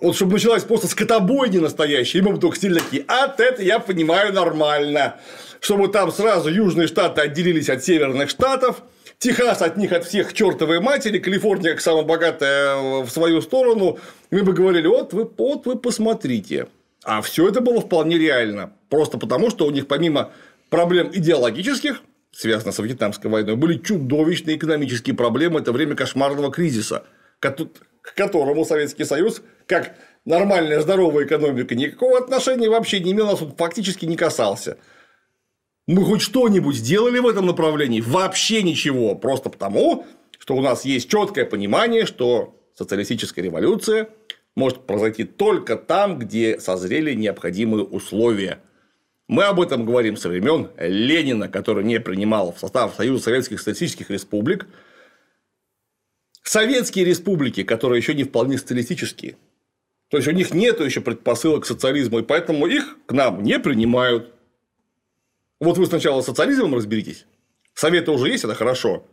[0.01, 3.79] вот чтобы началась просто скотобойня настоящая, и мы бы только сидели такие, от это я
[3.79, 5.15] понимаю нормально.
[5.59, 8.83] Чтобы там сразу южные штаты отделились от северных штатов,
[9.17, 13.97] Техас от них от всех чертовой матери, Калифорния как самая богатая э, в свою сторону.
[14.29, 16.67] Мы бы говорили, вот вы, вот вы посмотрите.
[17.03, 18.73] А все это было вполне реально.
[18.89, 20.31] Просто потому, что у них помимо
[20.69, 25.61] проблем идеологических, связанных со Вьетнамской войной, были чудовищные экономические проблемы.
[25.61, 27.05] Это время кошмарного кризиса,
[28.05, 33.55] к которому Советский Союз, как нормальная здоровая экономика, никакого отношения вообще не имел, нас он
[33.55, 34.77] фактически не касался.
[35.87, 38.01] Мы хоть что-нибудь сделали в этом направлении?
[38.01, 39.15] Вообще ничего.
[39.15, 40.05] Просто потому,
[40.39, 44.09] что у нас есть четкое понимание, что социалистическая революция
[44.55, 48.59] может произойти только там, где созрели необходимые условия.
[49.27, 54.09] Мы об этом говорим со времен Ленина, который не принимал в состав Союза Советских Социалистических
[54.09, 54.67] Республик.
[56.45, 59.35] Советские республики, которые еще не вполне социалистические.
[60.09, 63.59] То есть у них нет еще предпосылок к социализму, и поэтому их к нам не
[63.59, 64.31] принимают.
[65.59, 67.25] Вот вы сначала с социализмом разберитесь.
[67.73, 69.07] Советы уже есть, это хорошо.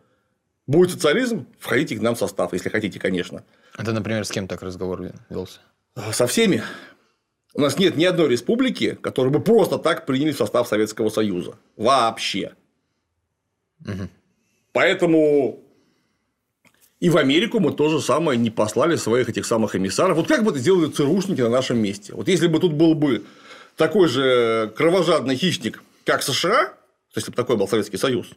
[0.66, 3.45] Будет социализм, входите к нам в состав, если хотите, конечно.
[3.79, 5.61] Это, например, с кем так разговор велся?
[6.12, 6.62] Со всеми.
[7.55, 11.57] У нас нет ни одной республики, которую бы просто так приняли в состав Советского Союза.
[11.79, 12.53] Вообще.
[14.73, 15.62] Поэтому
[17.03, 20.17] И в Америку мы то же самое не послали своих этих самых эмиссаров.
[20.17, 22.15] Вот как бы это сделали ЦРУшники на нашем месте?
[22.15, 23.25] Вот если бы тут был бы
[23.77, 26.75] такой же кровожадный хищник, как США,
[27.17, 28.29] если бы такой был Советский Союз,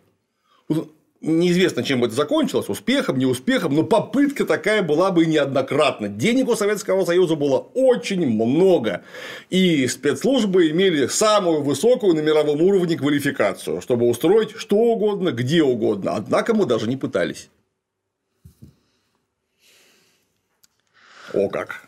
[1.22, 6.10] неизвестно, чем бы это закончилось, успехом, неуспехом, но попытка такая была бы неоднократно.
[6.10, 9.04] Денег у Советского Союза было очень много,
[9.52, 16.16] и спецслужбы имели самую высокую на мировом уровне квалификацию, чтобы устроить что угодно, где угодно,
[16.16, 17.50] однако мы даже не пытались.
[21.36, 21.88] О как.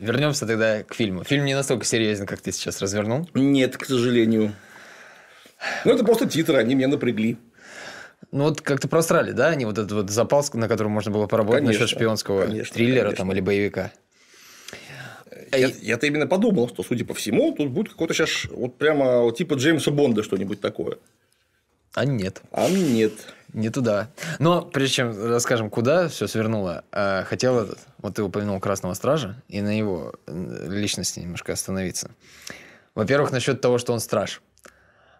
[0.00, 1.22] Вернемся тогда к фильму.
[1.24, 3.28] Фильм не настолько серьезен, как ты сейчас развернул.
[3.34, 4.54] Нет, к сожалению.
[5.84, 7.38] Ну, это просто титры, они меня напрягли.
[8.32, 9.48] Ну, вот как-то просрали, да?
[9.48, 13.04] Они вот этот вот запал, на котором можно было поработать конечно, насчет шпионского конечно, триллера
[13.04, 13.16] конечно.
[13.18, 13.92] там или боевика.
[15.52, 19.54] Я, я-то именно подумал, что, судя по всему, тут будет какой-то сейчас вот прямо типа
[19.54, 20.96] Джеймса Бонда что-нибудь такое.
[21.94, 22.42] А нет.
[22.52, 23.12] А нет.
[23.52, 24.08] Не туда.
[24.38, 29.36] Но прежде чем расскажем, куда все свернуло, э, хотел этот, вот ты упомянул Красного Стража,
[29.48, 32.10] и на его личности немножко остановиться.
[32.94, 34.40] Во-первых, насчет того, что он страж.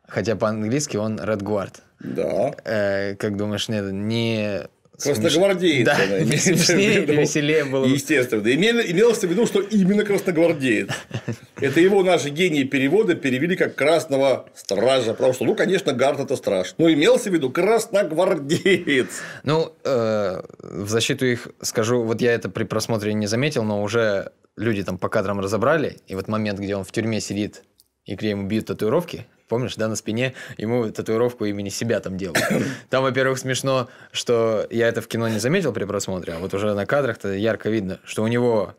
[0.08, 1.80] Хотя по-английски он Red Guard.
[2.00, 2.54] Да.
[2.64, 4.66] Э, как думаешь, нет, не
[5.02, 5.86] Красногвардеец.
[5.86, 5.96] Да,
[6.38, 7.84] смешнее веселее было.
[7.84, 8.42] Естественно.
[8.42, 10.88] Имелось в виду, что именно красногвардеец.
[11.60, 15.14] Это его наши гении перевода перевели как красного стража.
[15.14, 16.74] Потому что, ну, конечно, гард это страж.
[16.78, 19.08] Но имелся в виду красногвардеец.
[19.44, 24.32] Ну, э, в защиту их скажу, вот я это при просмотре не заметил, но уже
[24.56, 25.98] люди там по кадрам разобрали.
[26.06, 27.62] И вот момент, где он в тюрьме сидит
[28.04, 32.34] и к ему бьют татуировки, Помнишь, да, на спине ему татуировку имени себя там делал.
[32.88, 36.72] Там, во-первых, смешно, что я это в кино не заметил при просмотре, а вот уже
[36.72, 38.74] на кадрах-то ярко видно, что у него,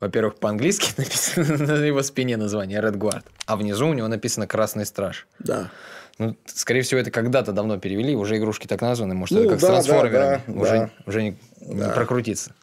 [0.00, 4.84] во-первых, по-английски написано на его спине название Red Guard, а внизу у него написано Красный
[4.84, 5.26] Страж.
[5.38, 5.70] Да.
[6.18, 9.60] Ну, скорее всего, это когда-то давно перевели, уже игрушки так названы, может, ну, это как
[9.60, 10.90] да, с трансформерами, да, да, уже, да.
[11.06, 11.86] уже не, да.
[11.86, 12.54] не прокрутиться.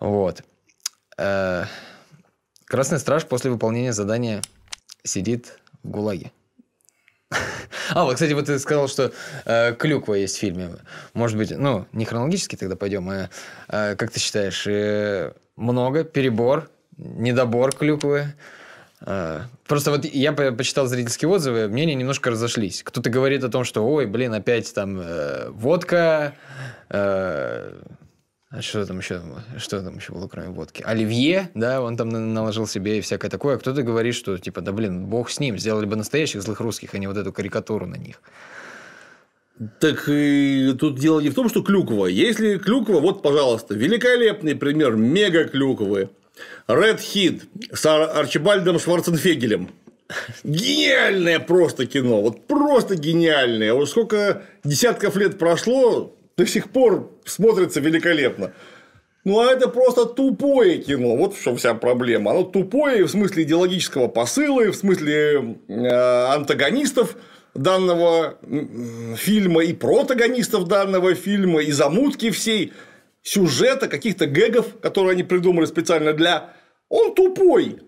[0.00, 0.42] Вот.
[1.16, 1.64] Э,
[2.66, 4.42] Красный Страж после выполнения задания
[5.02, 6.32] сидит в ГУЛАГе.
[7.90, 9.12] А, вот, кстати, вот ты сказал, что
[9.44, 10.70] э, клюква есть в фильме.
[11.14, 13.28] Может быть, ну, не хронологически тогда пойдем, а
[13.68, 18.34] э, как ты считаешь, э, много, перебор, недобор клюквы?
[19.00, 22.82] Э, просто вот я почитал зрительские отзывы, мнения немножко разошлись.
[22.82, 26.34] Кто-то говорит о том, что, ой, блин, опять там э, водка,
[26.88, 27.72] э,
[28.56, 29.20] а что там еще?
[29.58, 30.82] Что там еще было, кроме водки?
[30.86, 33.56] Оливье, да, он там наложил себе и всякое такое.
[33.56, 36.94] А кто-то говорит, что типа, да блин, бог с ним, сделали бы настоящих злых русских,
[36.94, 38.22] а не вот эту карикатуру на них.
[39.78, 42.06] Так и тут дело не в том, что клюква.
[42.06, 46.08] Если клюква, вот, пожалуйста, великолепный пример мега клюквы.
[46.66, 47.42] Red Hit
[47.72, 49.68] с Арчибальдом Шварценфегелем.
[50.44, 52.22] Гениальное просто кино.
[52.22, 53.74] Вот просто гениальное.
[53.74, 58.52] Вот сколько десятков лет прошло, до сих пор смотрится великолепно.
[59.24, 61.16] Ну, а это просто тупое кино.
[61.16, 62.30] Вот в чем вся проблема.
[62.30, 65.88] Оно тупое в смысле идеологического посыла, и в смысле э,
[66.34, 67.16] антагонистов
[67.54, 68.38] данного
[69.16, 72.72] фильма, и протагонистов данного фильма, и замутки всей,
[73.22, 76.52] сюжета, каких-то гэгов, которые они придумали специально для...
[76.88, 77.80] Он тупой.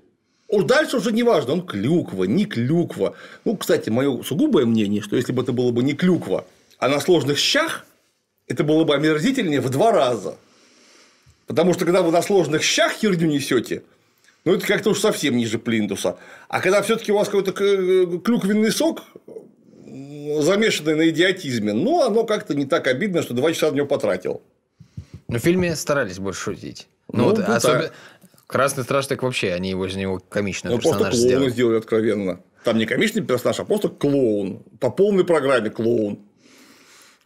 [0.48, 3.14] Уж дальше уже не важно, он клюква, не клюква.
[3.44, 6.46] Ну, кстати, мое сугубое мнение, что если бы это было бы не клюква,
[6.78, 7.84] а на сложных щах,
[8.48, 10.36] это было бы омерзительнее в два раза.
[11.46, 13.82] Потому что когда вы на сложных щах херню несете,
[14.44, 16.18] ну это как-то уж совсем ниже плинтуса.
[16.48, 19.02] А когда все-таки у вас какой-то клюквенный сок,
[19.86, 24.42] замешанный на идиотизме, ну, оно как-то не так обидно, что два часа на него потратил.
[25.28, 26.88] Но в фильме старались больше шутить.
[27.10, 27.82] Ну, ну вот, ну, особенно...
[27.82, 27.92] Да.
[28.46, 32.40] Красный страж так вообще, они его из него комичный ну, персонаж просто клоуна сделали откровенно.
[32.64, 34.62] Там не комичный персонаж, а просто клоун.
[34.80, 36.18] По полной программе клоун.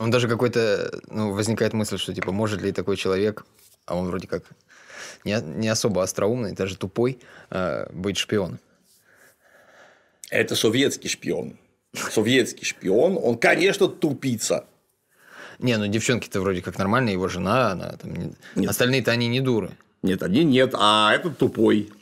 [0.03, 3.47] Он даже какой-то, ну, возникает мысль, что, типа, может ли такой человек,
[3.87, 4.43] а он вроде как
[5.25, 8.59] не, не особо остроумный, даже тупой, э, быть шпионом?
[10.29, 11.57] Это советский шпион.
[12.11, 14.65] Советский шпион, он, конечно, тупица.
[15.61, 18.35] Не, ну девчонки-то вроде как нормальные, его жена, она там...
[18.57, 18.71] Нет.
[18.71, 19.71] Остальные-то они не дуры.
[20.03, 21.93] Нет, они нет, а этот тупой.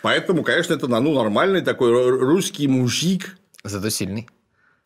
[0.00, 3.36] Поэтому, конечно, это ну, нормальный такой русский мужик.
[3.62, 4.26] Зато сильный.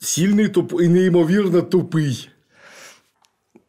[0.01, 0.73] Сильный туп...
[0.81, 2.31] и неимоверно тупый.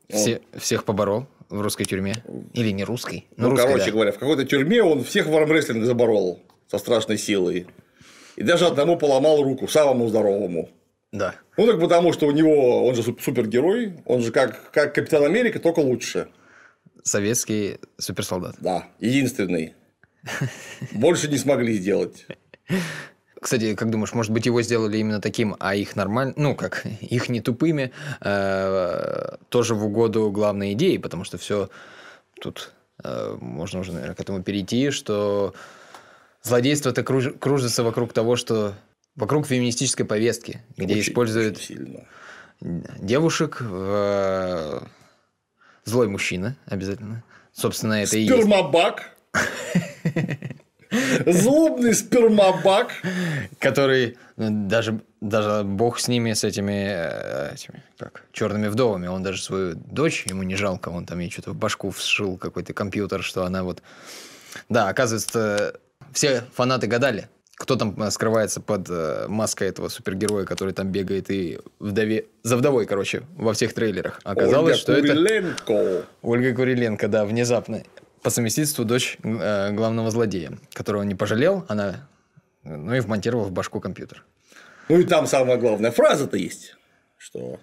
[0.09, 2.15] Все, всех поборол в русской тюрьме?
[2.53, 3.25] Или не русской?
[3.35, 3.91] Ну, ну русской, короче да.
[3.91, 7.67] говоря, в какой-то тюрьме он всех в армрестлинг заборол со страшной силой.
[8.35, 10.69] И даже одному поломал руку, самому здоровому.
[11.11, 11.35] Да.
[11.57, 15.59] Ну, так потому, что у него, он же супергерой, он же как, как Капитан Америка,
[15.59, 16.27] только лучше.
[17.03, 18.55] Советский суперсолдат.
[18.59, 19.73] Да, единственный.
[20.91, 22.27] Больше не смогли сделать.
[23.47, 27.29] Кстати, как думаешь, может быть, его сделали именно таким, а их нормально, ну, как, их
[27.29, 31.69] не тупыми, э, тоже в угоду главной идеи, потому что все
[32.41, 32.73] тут
[33.05, 35.53] э, можно уже, наверное, к этому перейти, что
[36.43, 38.73] злодейство-то круж, кружится вокруг того, что
[39.15, 42.03] вокруг феминистической повестки, где Очень- используют очень сильно.
[42.59, 44.81] девушек, э,
[45.85, 47.23] злой мужчина обязательно.
[47.53, 48.33] Собственно, это и есть.
[51.25, 52.91] Злобный спермобак.
[53.59, 59.23] который э, даже, даже бог с ними, с этими, э, этими как, черными вдовами, он
[59.23, 63.23] даже свою дочь, ему не жалко, он там ей что-то в башку вшил какой-то компьютер,
[63.23, 63.81] что она вот...
[64.69, 65.73] Да, оказывается,
[66.13, 71.31] все фанаты гадали, кто там э, скрывается под э, маской этого супергероя, который там бегает
[71.31, 72.25] и вдове...
[72.43, 74.19] за вдовой, короче, во всех трейлерах.
[74.23, 75.07] Оказалось, Ольга что это...
[75.07, 76.05] Куриленко.
[76.21, 77.83] Ольга Куриленко, да, внезапно.
[78.23, 82.07] По совместительству дочь э, главного злодея, которого он не пожалел, она,
[82.63, 84.23] ну и вмонтировала в башку компьютер.
[84.89, 86.75] Ну и там самая главная фраза-то есть,
[87.17, 87.59] что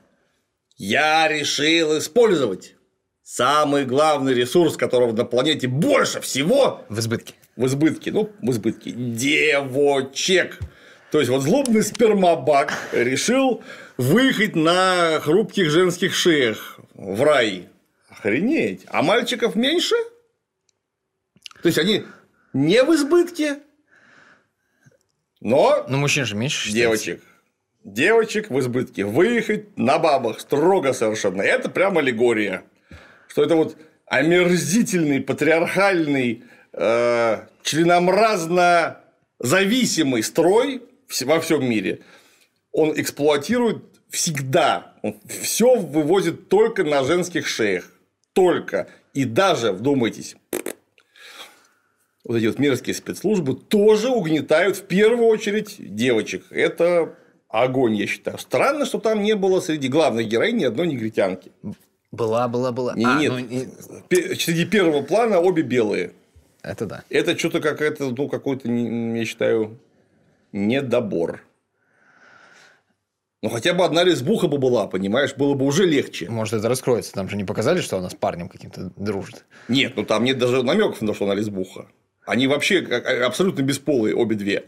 [0.77, 2.75] я решил использовать
[3.23, 7.35] самый главный ресурс, которого на планете больше всего В избытке.
[7.57, 10.59] в избытке, ну, в избытке, девочек.
[11.11, 13.63] То есть, вот злобный спермобак решил
[13.97, 17.69] выехать на хрупких женских шеях в рай.
[18.09, 18.83] Охренеть.
[18.89, 19.95] А мальчиков меньше?
[21.65, 22.05] То есть, они
[22.53, 23.61] не в избытке,
[25.41, 26.83] но Ну, мужчин же меньше считается.
[27.07, 27.23] девочек.
[27.85, 29.07] Девочек в избытке.
[29.07, 31.41] Выехать на бабах строго совершенно.
[31.41, 32.65] Это прям аллегория.
[33.29, 39.01] Что это вот омерзительный, патриархальный, э, членомразно
[39.39, 40.83] зависимый строй
[41.23, 42.01] во всем мире.
[42.73, 44.93] Он эксплуатирует всегда.
[45.01, 47.91] Он все вывозит только на женских шеях.
[48.35, 48.89] Только.
[49.15, 50.37] И даже, вдумайтесь,
[52.25, 56.45] вот эти вот мерзкие спецслужбы тоже угнетают в первую очередь девочек.
[56.51, 57.15] Это
[57.49, 58.39] огонь, я считаю.
[58.39, 61.53] Странно, что там не было среди главных героинь ни одной негритянки.
[62.11, 62.95] Была, была, была.
[62.95, 66.13] Не- А, нет, ну, среди первого плана обе белые.
[66.63, 67.05] это да.
[67.11, 69.79] Это что-то какая-то, ну, какой-то, я считаю,
[70.53, 71.43] недобор.
[73.43, 76.31] Ну, хотя бы одна лесбуха бы была, понимаешь, было бы уже легче.
[76.31, 77.13] Может, это раскроется.
[77.13, 79.45] Там же не показали, что она с парнем каким-то дружит.
[79.69, 81.87] Нет, ну там нет даже намеков на то, что она лесбуха.
[82.27, 84.65] Они вообще как- абсолютно бесполые, обе две.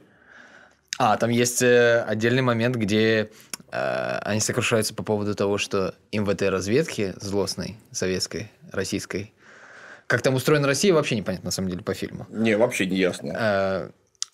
[0.99, 3.31] А, там есть э, отдельный момент, где
[3.71, 9.33] э, они сокрушаются по поводу того, что им в этой разведке злостной, советской, российской,
[10.07, 12.27] как там устроена Россия, вообще непонятно, на самом деле, по фильму.
[12.31, 13.33] Не, вообще не ясно.
[13.39, 13.91] Э,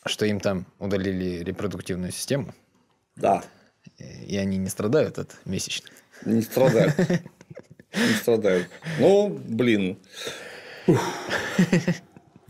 [0.07, 2.55] что им там удалили репродуктивную систему,
[3.17, 3.43] Да,
[3.99, 5.93] и они не страдают от месячных.
[6.25, 6.95] не страдают.
[7.95, 8.69] Не страдают.
[8.99, 9.99] Ну, блин.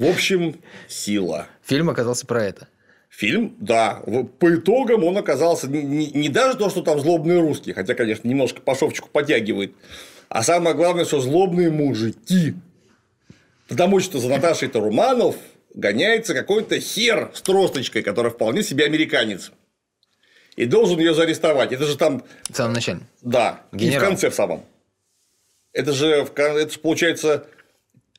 [0.02, 1.46] В общем, сила.
[1.64, 2.68] Фильм оказался про это.
[3.08, 4.02] Фильм, да,
[4.38, 8.26] по итогам он оказался не, не- не даже то, что там злобные русские, хотя, конечно,
[8.26, 9.74] немножко по шовчику подтягивает,
[10.28, 12.54] а самое главное, что злобные мужики.
[13.68, 15.36] Потому что за Наташей Таруманов
[15.74, 19.52] гоняется какой-то хер с тросточкой, который вполне себе американец.
[20.56, 21.72] И должен ее заарестовать.
[21.72, 23.00] Это же там, В самом начале.
[23.22, 24.08] да, и в Генерал.
[24.08, 24.64] конце в самом.
[25.72, 27.46] Это же, это же получается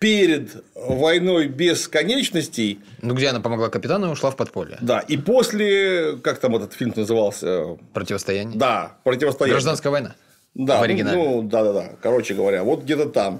[0.03, 4.77] перед войной без конечностей Ну, где она помогла капитану и ушла в подполье.
[4.81, 7.77] да, и после, как там этот фильм назывался?
[7.93, 8.59] Противостояние.
[8.59, 9.53] Да, противостояние.
[9.53, 10.15] Гражданская война.
[10.55, 11.17] Да, в оригинале.
[11.17, 11.89] Ну, да, да, да.
[12.01, 13.39] Короче говоря, вот где-то там.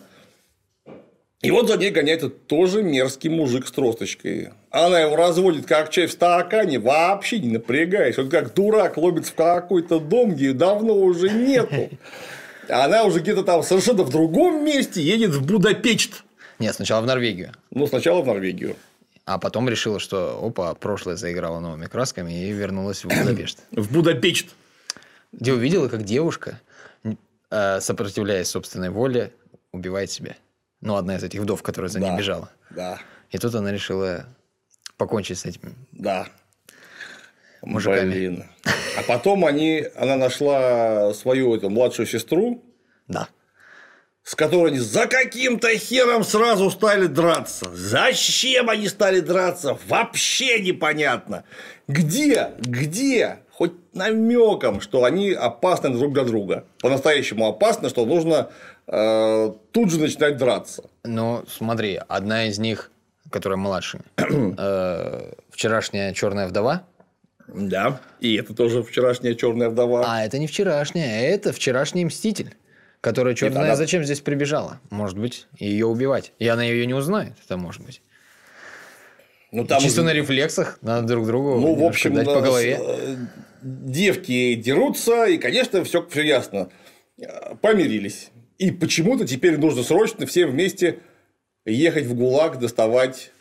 [1.42, 4.52] И вот за ней гоняется тоже мерзкий мужик с тросточкой.
[4.72, 8.18] Она его разводит как чай в стакане, вообще не напрягаясь.
[8.18, 11.90] Он как дурак ломится в какой-то дом, где давно уже нету.
[12.70, 16.23] Она уже где-то там совершенно в другом месте едет в Будапешт.
[16.60, 17.52] Нет, сначала в Норвегию.
[17.72, 18.76] Ну, сначала в Норвегию.
[19.26, 23.60] А потом решила, что опа, прошлое заиграло новыми красками и вернулась в Будапешт.
[23.72, 24.48] В Будапешт.
[25.32, 26.60] Где увидела, как девушка,
[27.50, 29.32] э, сопротивляясь собственной воле,
[29.72, 30.36] убивает себя.
[30.82, 32.18] Ну, одна из этих вдов, которая за ней Да.
[32.18, 32.50] бежала.
[32.70, 33.00] Да,
[33.32, 34.26] И тут она решила
[34.98, 35.74] покончить с этим.
[35.92, 36.28] да.
[37.62, 38.10] Мужиками.
[38.12, 38.44] Блин.
[38.98, 42.62] А потом они, она нашла свою эту младшую сестру,
[43.08, 43.30] Да.
[44.24, 47.70] С которой они за каким-то хером сразу стали драться.
[47.74, 49.78] Зачем они стали драться?
[49.88, 51.44] Вообще непонятно.
[51.88, 52.52] Где?
[52.60, 53.40] Где?
[53.52, 56.64] Хоть намеком, что они опасны друг для друга.
[56.82, 58.50] По-настоящему опасны, что нужно
[58.88, 60.86] э, тут же начинать драться.
[61.04, 62.92] Ну, смотри, одна из них,
[63.30, 66.84] которая младше, э, вчерашняя черная вдова.
[67.48, 68.00] Да.
[68.22, 70.06] И это тоже вчерашняя черная вдова.
[70.08, 72.56] А это не вчерашняя, это вчерашний мститель.
[73.04, 74.80] Которая черт знает, она- зачем здесь прибежала.
[74.90, 76.32] Может быть, ее убивать.
[76.40, 78.02] И она ее не узнает, это может быть.
[79.52, 82.78] Ну, там Чисто на рефлексах надо друг другу Ну, в общем, дать да, по голове.
[82.78, 83.16] с- э,
[83.62, 86.70] девки дерутся, и, конечно, все, все ясно.
[87.20, 88.30] Э, Помирились.
[88.58, 91.00] И почему-то теперь нужно срочно всем вместе
[91.66, 93.33] ехать в ГУЛАГ, доставать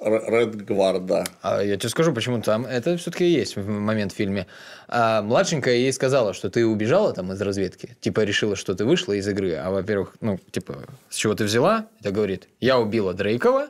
[0.00, 1.24] Редгварда.
[1.42, 4.46] А я тебе скажу, почему там это все-таки есть момент в фильме.
[4.86, 7.96] А младшенькая ей сказала, что ты убежала там из разведки.
[8.00, 9.54] Типа решила, что ты вышла из игры.
[9.54, 11.86] А во-первых, ну, типа, с чего ты взяла?
[12.00, 13.68] Это говорит, я убила Дрейкова,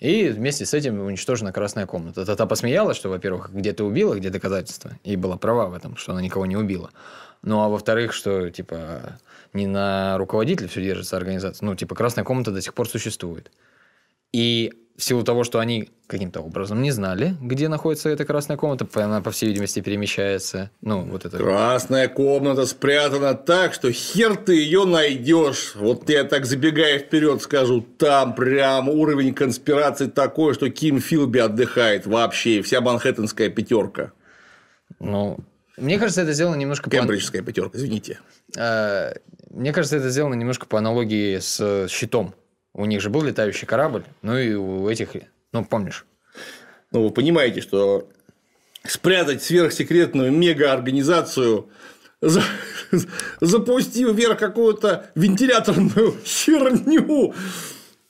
[0.00, 2.26] и вместе с этим уничтожена красная комната.
[2.26, 4.98] Та посмеялась, что, во-первых, где ты убила, где доказательства.
[5.04, 6.90] И была права в этом, что она никого не убила.
[7.42, 9.20] Ну, а во-вторых, что, типа,
[9.52, 11.64] не на руководителя все держится организация.
[11.64, 13.52] Ну, типа, красная комната до сих пор существует.
[14.32, 18.86] И в силу того, что они каким-то образом не знали, где находится эта красная комната,
[19.02, 20.70] она, по всей видимости, перемещается.
[20.82, 21.38] Ну, вот это.
[21.38, 25.74] Красная комната спрятана так, что хер ты ее найдешь.
[25.74, 32.06] Вот я так забегая вперед скажу, там прям уровень конспирации такой, что Ким Филби отдыхает
[32.06, 34.12] вообще, вся манхэттенская пятерка.
[35.00, 35.38] Ну,
[35.78, 36.96] мне кажется, это сделано немножко по...
[36.96, 38.20] Кембриджская пятерка, извините.
[38.56, 39.14] Э,
[39.50, 42.34] Мне кажется, это сделано немножко по аналогии с щитом.
[42.74, 45.10] У них же был летающий корабль, ну и у этих,
[45.52, 46.06] ну, помнишь.
[46.90, 48.08] Ну, вы понимаете, что
[48.86, 51.68] спрятать сверхсекретную мегаорганизацию,
[52.20, 52.42] за-
[53.40, 57.34] запустив вверх какую-то вентиляторную херню,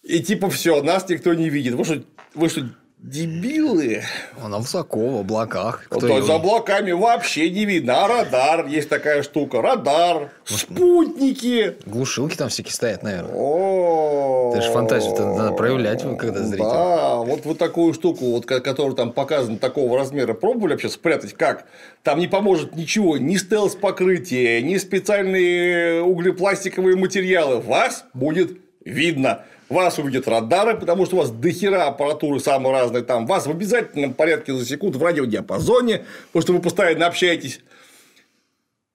[0.03, 1.75] и типа все, нас никто не видит.
[1.75, 2.03] Вы что,
[2.35, 2.69] вы что
[3.03, 4.03] дебилы?
[4.43, 5.85] Она высоко, в облаках.
[5.91, 8.05] Вот Кто то её- за облаками вообще не видно.
[8.05, 9.61] А радар есть такая штука.
[9.61, 11.77] Радар, спутники.
[11.85, 13.35] Глушилки там всякие стоят, наверное.
[13.35, 16.65] О, Это ж фантазию-то надо проявлять, когда зритель.
[16.65, 21.33] Да, вот вот такую штуку, вот, ко- которая там показана такого размера, пробовали вообще спрятать?
[21.35, 21.65] Как?
[22.03, 27.61] Там не поможет ничего, ни стелс-покрытие, ни специальные углепластиковые материалы.
[27.61, 29.43] Вас будет видно.
[29.73, 33.27] Вас увидят радары, потому что у вас дохера аппаратуры самые разные там.
[33.27, 37.61] Вас в обязательном порядке засекут в радиодиапазоне, потому что вы постоянно общаетесь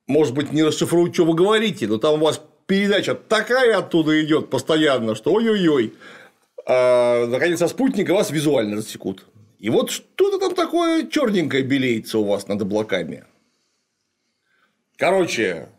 [0.08, 4.50] может быть, не расшифруют, что вы говорите, но там у вас передача такая оттуда идет
[4.50, 5.94] постоянно, что ой-ой-ой.
[6.66, 9.26] А, наконец, со спутника вас визуально засекут.
[9.60, 13.26] И вот что-то там такое черненькое белеется у вас над облаками.
[14.96, 15.70] Короче,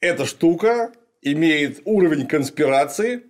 [0.00, 3.22] эта штука имеет уровень конспирации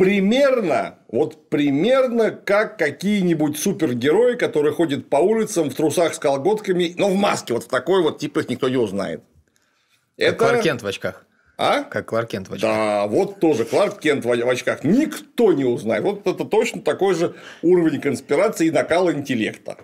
[0.00, 7.10] примерно, вот примерно как какие-нибудь супергерои, которые ходят по улицам в трусах с колготками, но
[7.10, 9.22] в маске, вот в такой вот, типа их никто не узнает.
[10.16, 11.26] Как Кларк Кент в очках.
[11.58, 11.82] А?
[11.82, 12.70] Как Кларк Кент в очках.
[12.70, 14.84] Да, вот тоже Кларк Кент в очках.
[14.84, 16.02] Никто не узнает.
[16.02, 19.76] Вот это точно такой же уровень конспирации и накала интеллекта.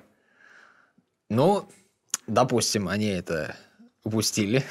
[1.28, 1.68] Ну,
[2.26, 3.54] допустим, они это
[4.02, 4.64] упустили.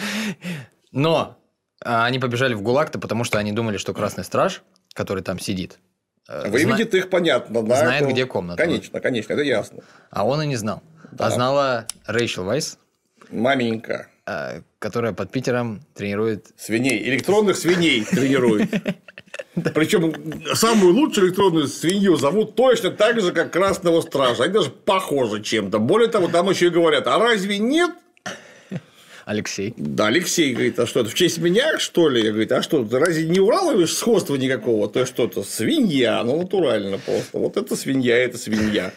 [0.90, 1.37] Но
[1.80, 4.62] они побежали в ГУЛАГ-то, потому что они думали, что Красный Страж,
[4.94, 5.78] который там сидит,
[6.28, 7.62] э, Выведет их, понятно.
[7.62, 8.62] да, знает, это- где комната.
[8.62, 9.82] Конечно, конечно, это ясно.
[10.10, 10.82] а он и не знал.
[11.12, 11.26] Да.
[11.26, 12.78] А знала Рэйчел Вайс,
[13.30, 14.08] Маменька.
[14.26, 16.46] э, которая под Питером тренирует...
[16.58, 17.08] Свиней.
[17.08, 18.70] Электронных свиней тренирует.
[19.74, 24.44] Причем самую лучшую электронную свинью зовут точно так же, как Красного Стража.
[24.44, 25.78] Они даже похожи чем-то.
[25.78, 27.90] Более того, там еще и говорят, а разве нет?
[29.28, 29.74] Алексей.
[29.76, 32.24] Да, Алексей говорит, а что это в честь меня, что ли?
[32.24, 34.88] Я говорю, а что, ты разве не ураловишь сходства никакого?
[34.88, 37.36] То есть что-то свинья, ну натурально просто.
[37.36, 38.90] Вот это свинья, это свинья.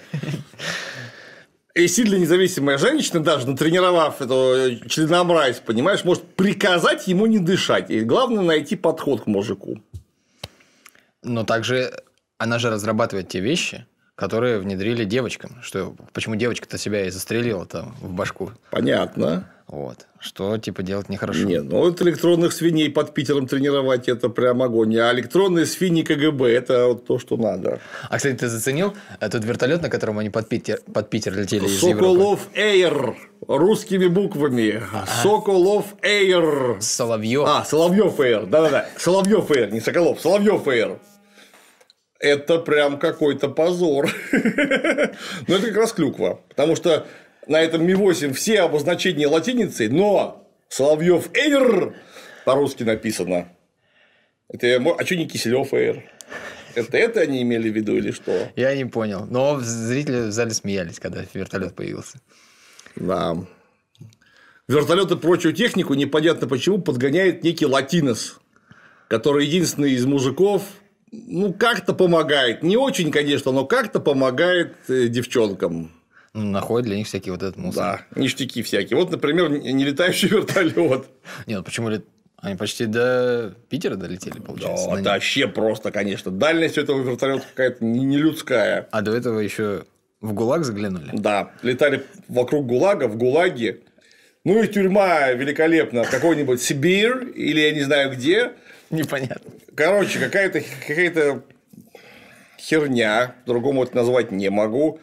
[1.75, 7.89] И сильно независимая женщина, даже натренировав эту членомразь, понимаешь, может приказать ему не дышать.
[7.89, 9.84] И главное найти подход к мужику.
[11.23, 11.91] Но также
[12.38, 15.57] она же разрабатывает те вещи, которые внедрили девочкам.
[15.61, 18.51] Что, почему девочка-то себя и застрелила там в башку.
[18.69, 19.49] Понятно.
[19.72, 20.07] Вот.
[20.19, 21.43] Что, типа, делать нехорошо.
[21.43, 24.97] Не, ну вот электронных свиней под Питером тренировать это прям огонь.
[24.97, 27.80] А электронные свиньи КГБ это вот то, что надо.
[28.09, 31.82] А, кстати, ты заценил этот вертолет, на котором они под Питер, под Питер летели из
[31.82, 31.99] Европы?
[31.99, 33.15] Соколов Эйр
[33.47, 34.84] русскими буквами.
[35.24, 36.78] Соколов Эйр.
[36.82, 37.43] Соловьев.
[37.47, 38.45] А, Соловьев Эйр.
[38.47, 38.88] Да-да-да.
[38.97, 40.19] Соловьев Эйр, не Соколов.
[40.19, 40.99] Соловьев Эйр.
[42.19, 44.09] Это прям какой-то позор.
[44.34, 46.41] Но это как раз клюква.
[46.49, 47.07] Потому что
[47.48, 51.96] на этом Ми-8 все обозначения латиницей, но Соловьев Эйр
[52.46, 53.50] по-русски написано.
[54.48, 56.04] Это, а что не Киселев Эйр?
[56.76, 58.50] Это это они имели в виду или что?
[58.56, 59.26] Я не понял.
[59.30, 62.20] Но зрители в зале смеялись, когда вертолет появился.
[62.96, 63.38] Да.
[64.68, 68.39] Вертолеты и прочую технику непонятно почему подгоняет некий латинос,
[69.10, 70.64] который единственный из мужиков,
[71.12, 72.64] ну, как-то помогает.
[72.64, 75.92] Не очень, конечно, но как-то помогает э, девчонкам.
[76.34, 78.05] Ну, находят для них всякий вот этот мусор.
[78.13, 78.97] Да, ништяки всякие.
[78.97, 81.05] Вот, например, не летающий вертолет.
[81.45, 81.89] Не, ну почему.
[82.38, 84.88] Они почти до Питера долетели, получается.
[84.89, 85.03] Да, нем.
[85.03, 86.32] вообще просто, конечно.
[86.32, 88.88] Дальность этого вертолета какая-то не- нелюдская.
[88.91, 89.84] А до этого еще
[90.21, 91.09] в ГУЛАГ заглянули.
[91.13, 93.82] Да, летали вокруг ГУЛАГа, в ГУЛАГе.
[94.43, 98.53] Ну и тюрьма великолепна, какой-нибудь Сибирь или я не знаю где.
[98.89, 99.51] Непонятно.
[99.75, 101.43] Короче, какая-то какая
[102.59, 104.99] херня, по-другому это назвать не могу,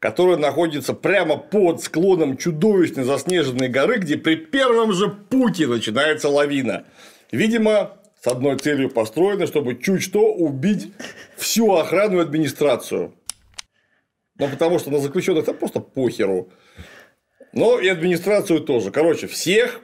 [0.00, 6.84] которая находится прямо под склоном чудовищно заснеженной горы, где при первом же пути начинается лавина.
[7.30, 10.92] Видимо, с одной целью построена, чтобы чуть что убить
[11.36, 13.14] всю охрану и администрацию.
[14.38, 16.48] Ну, потому что на заключенных это просто похеру.
[17.52, 18.90] Но и администрацию тоже.
[18.90, 19.80] Короче, всех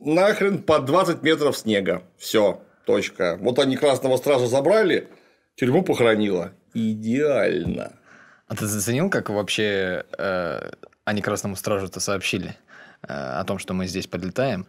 [0.00, 2.04] нахрен по 20 метров снега.
[2.16, 3.36] Все, точка.
[3.38, 5.08] Вот они Красного Стража забрали,
[5.56, 6.52] тюрьму похоронила.
[6.72, 7.98] Идеально.
[8.48, 10.70] А ты заценил, как вообще э,
[11.04, 12.56] они Красному Стражу-то сообщили
[13.02, 14.66] э, о том, что мы здесь подлетаем?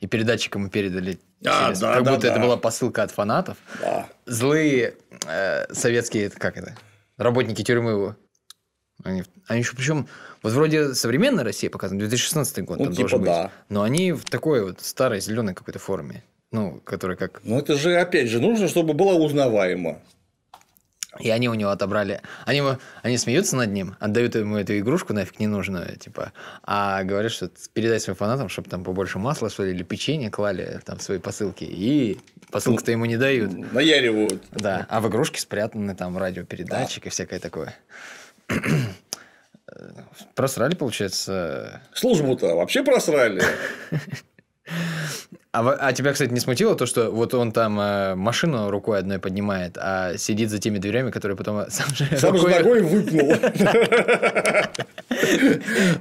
[0.00, 2.42] И передатчикам мы передали А, через- да, как да, будто это да.
[2.44, 3.56] была посылка от фанатов.
[3.80, 4.08] Да.
[4.26, 4.94] Злые
[5.26, 6.76] э, советские, это как это,
[7.16, 8.16] работники тюрьмы его.
[9.04, 10.08] Они, они еще причем,
[10.42, 13.28] вот вроде современная Россия показана, 2016 год Ну, там типа должен быть.
[13.28, 13.50] да.
[13.68, 16.22] Но они в такой вот старой зеленой какой-то форме.
[16.50, 17.40] Ну, которая как...
[17.44, 20.00] Но это же, опять же, нужно, чтобы было узнаваемо.
[21.18, 22.20] И они у него отобрали.
[22.44, 26.32] Они, его- они смеются над ним, отдают ему эту игрушку нафиг ненужную, типа,
[26.62, 30.80] а говорят, что передай своим фанатам, чтобы там побольше масла, что ли, или печенье клали
[30.84, 31.64] там свои посылки.
[31.64, 32.18] И
[32.50, 33.52] посылку-то ему не дают.
[33.72, 34.42] Наяривают.
[34.52, 37.74] Да, а в игрушке спрятаны там радиопередатчик и всякое такое.
[40.34, 41.82] Просрали, получается.
[41.92, 43.42] Службу-то вообще просрали.
[45.50, 49.18] А, а тебя, кстати, не смутило то, что вот он там э, машину рукой одной
[49.18, 53.34] поднимает, а сидит за теми дверями, которые потом сам же Сам же рукой- ногой выпнул.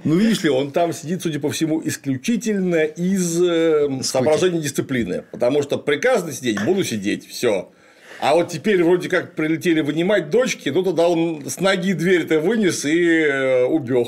[0.04, 5.24] Ну, видишь ли, он там сидит, судя по всему, исключительно из э, соображений дисциплины.
[5.32, 7.72] Потому что приказано сидеть, буду сидеть, все.
[8.20, 12.86] А вот теперь вроде как прилетели вынимать дочки, ну тогда он с ноги дверь-то вынес
[12.86, 14.08] и э, убег.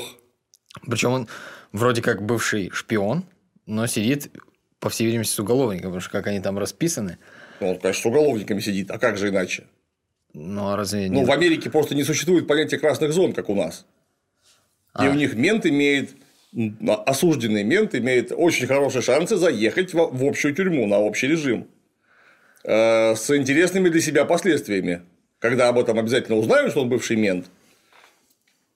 [0.86, 1.28] Причем он
[1.72, 3.24] вроде как бывший шпион,
[3.66, 4.30] но сидит,
[4.80, 7.18] по всей видимости, с уголовником, потому что как они там расписаны.
[7.60, 9.64] Ну, он, конечно, с уголовниками сидит, а как же иначе?
[10.32, 11.24] Ну, а разве Ну, не...
[11.24, 13.84] в Америке просто не существует понятия красных зон, как у нас.
[14.98, 15.10] И А.
[15.10, 16.10] у них мент имеет,
[17.06, 21.68] осужденный мент имеет очень хорошие шансы заехать в в общую тюрьму на общий режим.
[22.64, 25.02] Э, С интересными для себя последствиями.
[25.38, 27.46] Когда об этом обязательно узнают, что он бывший мент.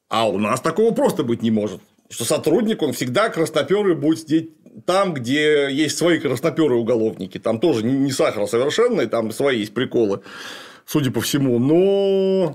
[0.08, 1.80] А у нас такого просто быть не может.
[2.08, 4.50] Что сотрудник, он всегда красноперый будет сидеть
[4.86, 7.38] там, где есть свои красноперые уголовники.
[7.38, 10.22] Там тоже не сахар совершенный, там свои есть приколы,
[10.86, 11.58] судя по всему.
[11.58, 12.54] Но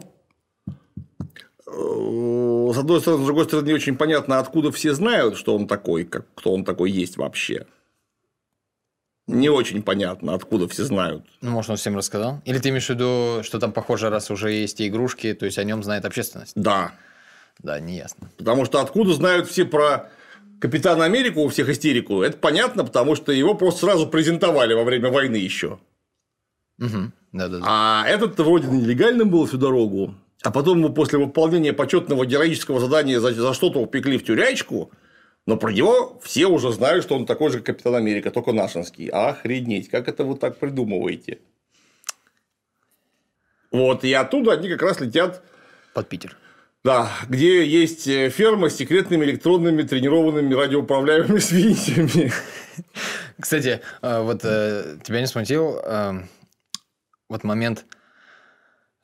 [1.67, 5.67] э, с одной стороны, с другой стороны, не очень понятно, откуда все знают, что он
[5.67, 7.65] такой, как, кто он такой есть вообще.
[9.27, 11.23] Не очень понятно, откуда все знают.
[11.41, 12.41] Ну, может, он всем рассказал?
[12.45, 15.59] Или ты имеешь в виду, что там, похоже, раз уже есть и игрушки, то есть
[15.59, 16.53] о нем знает общественность?
[16.55, 16.93] Да.
[17.59, 18.31] Да, не ясно.
[18.37, 20.09] Потому что откуда знают все про
[20.59, 25.09] Капитана Америку, у всех истерику, это понятно, потому что его просто сразу презентовали во время
[25.09, 25.79] войны еще.
[26.79, 27.11] Угу.
[27.33, 27.63] Да, да, да.
[27.65, 33.19] А этот вроде нелегальным был всю дорогу, а потом его после выполнения почетного героического задания
[33.19, 34.91] за, за что-то упекли в тюрячку,
[35.45, 39.07] но про него все уже знают, что он такой же как Капитан Америка, только нашинский.
[39.07, 41.39] Охренеть, как это вы так придумываете?
[43.71, 45.43] Вот, и оттуда они как раз летят
[45.93, 46.35] Под Питер.
[46.83, 52.31] Да, где есть э, ферма с секретными электронными тренированными радиоуправляемыми свиньями.
[53.39, 55.81] Кстати, э, вот э, тебя не смутил
[57.29, 57.85] вот момент,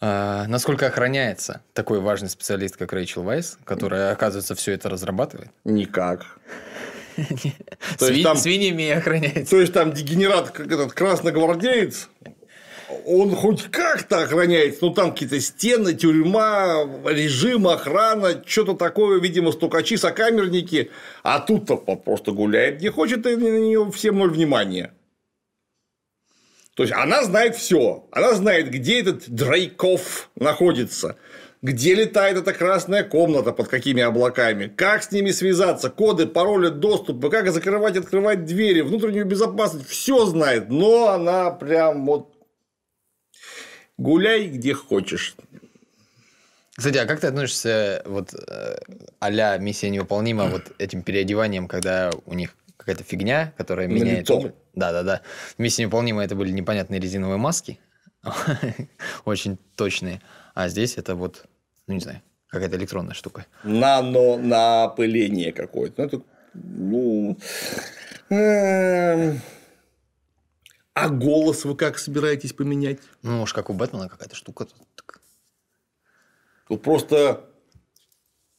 [0.02, 5.52] э, насколько охраняется такой важный специалист, как Рэйчел Вайс, которая, оказывается, все это разрабатывает?
[5.64, 6.40] Никак.
[7.98, 9.52] Свиньями охраняется.
[9.52, 12.10] То есть там дегенерат, как этот красногвардеец,
[13.06, 19.98] он хоть как-то охраняется, но там какие-то стены, тюрьма, режим, охрана, что-то такое, видимо, стукачи,
[19.98, 20.92] сокамерники,
[21.24, 24.94] а тут-то просто гуляет, не хочет, и на нее всем ноль внимания.
[26.76, 31.16] То есть она знает все, она знает, где этот Дрейков находится,
[31.62, 37.30] где летает эта красная комната, под какими облаками, как с ними связаться, коды, пароли, доступы,
[37.30, 42.35] как закрывать, открывать двери, внутреннюю безопасность, все знает, но она прям вот
[43.98, 45.36] гуляй где хочешь.
[46.76, 48.78] Кстати, а как ты относишься вот э,
[49.20, 54.30] а-ля миссия невыполнима вот этим переодеванием, когда у них какая-то фигня, которая На меняет...
[54.30, 54.52] лицо?
[54.74, 55.22] Да, да, да.
[55.58, 57.80] Миссия невыполнима это были непонятные резиновые маски,
[59.26, 60.22] очень точные,
[60.54, 61.46] а здесь это вот,
[61.88, 63.46] ну не знаю, какая-то электронная штука.
[63.64, 66.02] Нано напыление какое-то.
[66.02, 66.22] Ну, это,
[66.54, 67.38] ну,
[68.30, 69.42] эм,
[70.96, 73.00] А голос вы как собираетесь поменять?
[73.22, 74.66] Ну, может, как у Бэтмена какая-то штука.
[74.66, 74.80] тут.
[76.70, 77.42] Тут просто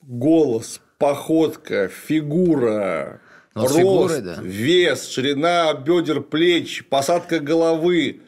[0.03, 3.21] голос, походка, фигура,
[3.55, 4.43] Ну, вот с рост, фигурой, да.
[4.43, 8.21] вес, ширина бедер, плеч, посадка головы,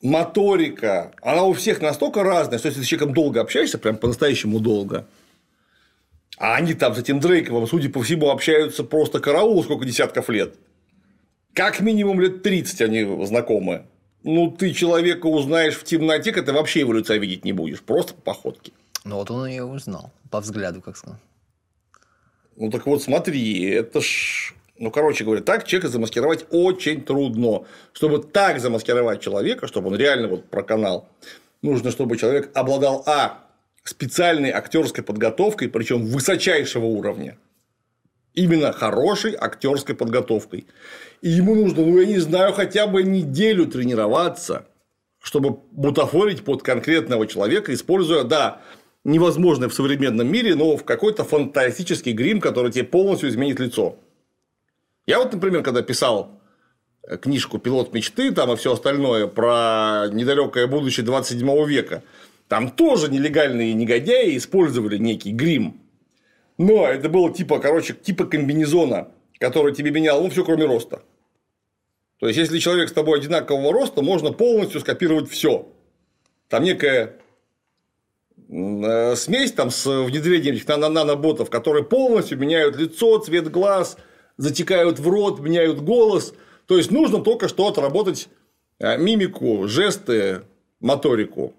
[0.00, 1.12] моторика.
[1.20, 5.06] Она у всех настолько разная, что если ты с человеком долго общаешься, прям по-настоящему долго,
[6.38, 10.56] а они там с этим Дрейковым, судя по всему, общаются просто караул сколько десятков лет.
[11.54, 13.86] Как минимум лет 30 они знакомы.
[14.22, 17.82] Ну, ты человека узнаешь в темноте, когда ты вообще его лица видеть не будешь.
[17.82, 18.72] Просто по походке.
[19.04, 20.12] Ну, вот он ее узнал.
[20.30, 21.18] По взгляду, как сказал.
[22.56, 24.54] Ну так вот, смотри, это ж.
[24.78, 27.64] Ну, короче говоря, так человека замаскировать очень трудно.
[27.92, 31.08] Чтобы так замаскировать человека, чтобы он реально вот проканал,
[31.60, 33.44] нужно, чтобы человек обладал А
[33.84, 37.36] специальной актерской подготовкой, причем высочайшего уровня.
[38.34, 40.66] Именно хорошей актерской подготовкой.
[41.20, 44.66] И ему нужно, ну, я не знаю, хотя бы неделю тренироваться,
[45.22, 48.62] чтобы бутафорить под конкретного человека, используя, да,
[49.04, 53.96] невозможное в современном мире, но в какой-то фантастический грим, который тебе полностью изменит лицо.
[55.06, 56.40] Я вот, например, когда писал
[57.20, 62.02] книжку «Пилот мечты» там и все остальное про недалекое будущее 27 века,
[62.48, 65.80] там тоже нелегальные негодяи использовали некий грим.
[66.62, 69.08] Но это было типа, короче, типа комбинезона,
[69.40, 71.02] который тебе менял, ну, все кроме роста.
[72.18, 75.66] То есть, если человек с тобой одинакового роста, можно полностью скопировать все.
[76.48, 77.16] Там некая
[78.48, 80.56] э, смесь там с внедрением
[80.92, 83.96] наноботов, которые полностью меняют лицо, цвет глаз,
[84.36, 86.32] затекают в рот, меняют голос.
[86.66, 88.28] То есть, нужно только что отработать
[88.78, 90.42] э, мимику, жесты,
[90.78, 91.54] моторику.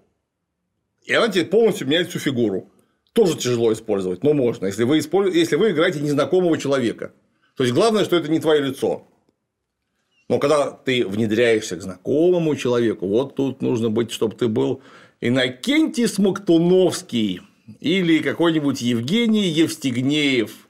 [1.02, 2.70] И она тебе полностью меняет всю фигуру.
[3.14, 7.12] Тоже тяжело использовать, но можно, если вы, использ- если вы играете незнакомого человека.
[7.56, 9.06] То есть, главное, что это не твое лицо.
[10.28, 14.82] Но когда ты внедряешься к знакомому человеку, вот тут нужно быть, чтобы ты был
[15.20, 17.40] Иннокентий Смоктуновский
[17.78, 20.68] или какой-нибудь Евгений Евстигнеев,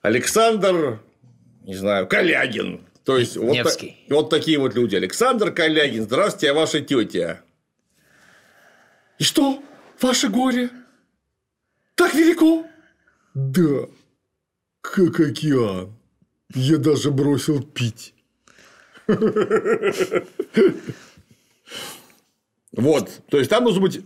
[0.00, 1.00] Александр,
[1.64, 2.82] не знаю, Калягин.
[3.04, 3.96] То есть, вот, Невский.
[4.08, 4.94] вот такие вот люди.
[4.94, 7.40] Александр Калягин, здравствуйте, а ваша тетя.
[9.18, 9.60] И что?
[10.00, 10.70] Ваше горе?
[11.98, 12.64] Так велико?
[13.34, 13.88] Да,
[14.80, 15.92] как океан.
[16.54, 18.14] Я даже бросил пить.
[22.72, 24.00] Вот, то есть там должен быть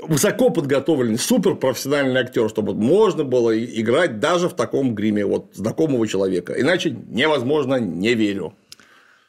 [0.00, 6.52] высоко подготовленный, суперпрофессиональный актер, чтобы можно было играть даже в таком гриме вот знакомого человека.
[6.52, 8.54] Иначе невозможно, не верю.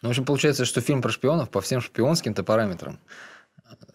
[0.03, 2.99] Ну, в общем, получается, что фильм про шпионов по всем шпионским-то параметрам.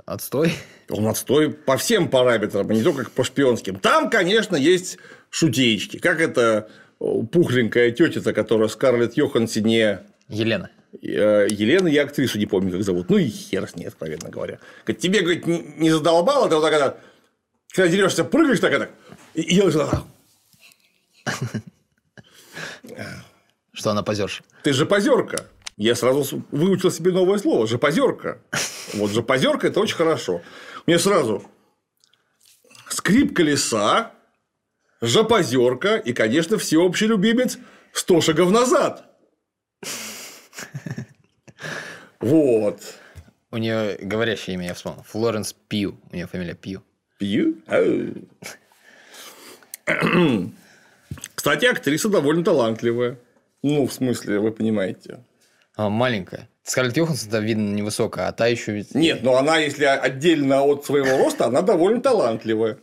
[0.05, 0.53] Отстой.
[0.89, 3.77] Он отстой по всем параметрам, а не только по шпионским.
[3.77, 4.99] Там, конечно, есть
[5.31, 5.99] шутеечки.
[5.99, 10.71] Как это пухленькая тетя, которая Скарлетт Йохансене Елена.
[11.03, 13.11] Э, Елена, я актрису не помню, как зовут.
[13.11, 14.59] Ну и хер с ней, откровенно говоря.
[14.85, 17.01] Говорит, тебе, говорит, не не задолбало, ты вот так это,
[17.73, 18.91] когда дерешься, прыгаешь так это,
[19.35, 20.05] и делаешь так.
[23.73, 24.43] Что она позерша.
[24.63, 25.47] Ты же позерка.
[25.83, 27.67] Я сразу выучил себе новое слово.
[27.67, 28.41] Жопозерка.
[28.95, 30.41] Вот жопозерка это очень хорошо.
[30.87, 31.43] Мне сразу
[32.89, 34.13] скрип колеса,
[35.01, 37.59] жопозерка и, конечно, всеобщий любимец
[37.93, 39.11] сто шагов назад.
[42.21, 42.81] Вот.
[43.51, 45.03] У нее говорящее имя, я вспомнил.
[45.03, 45.99] Флоренс Пью.
[46.13, 46.85] У нее фамилия Пью.
[47.19, 47.57] Пью?
[51.35, 53.19] Кстати, актриса довольно талантливая.
[53.65, 55.25] Ну, в смысле, вы понимаете.
[55.77, 56.49] Маленькая.
[56.63, 58.95] Скарлетт Йоханссон, да, видно, невысокая, а та еще ведь...
[58.95, 62.79] Нет, но она, если отдельно от своего роста, она довольно талантливая.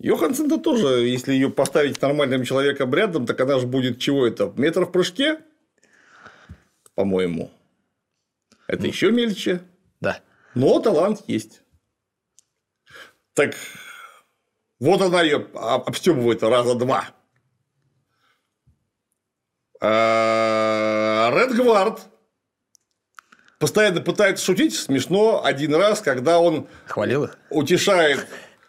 [0.00, 4.52] Йоханссон-то тоже, если ее поставить нормальным человеком рядом, так она же будет чего это?
[4.56, 5.40] Метр в прыжке?
[6.94, 7.50] По-моему.
[8.66, 9.62] Это еще мельче.
[10.00, 10.20] Да.
[10.54, 11.62] Но талант есть.
[13.34, 13.54] Так
[14.80, 17.08] вот она ее обстебывает раза два.
[19.80, 20.67] А,
[21.30, 22.00] Редгвард
[23.58, 27.38] постоянно пытается шутить смешно один раз, когда он Хвалил их?
[27.50, 28.26] утешает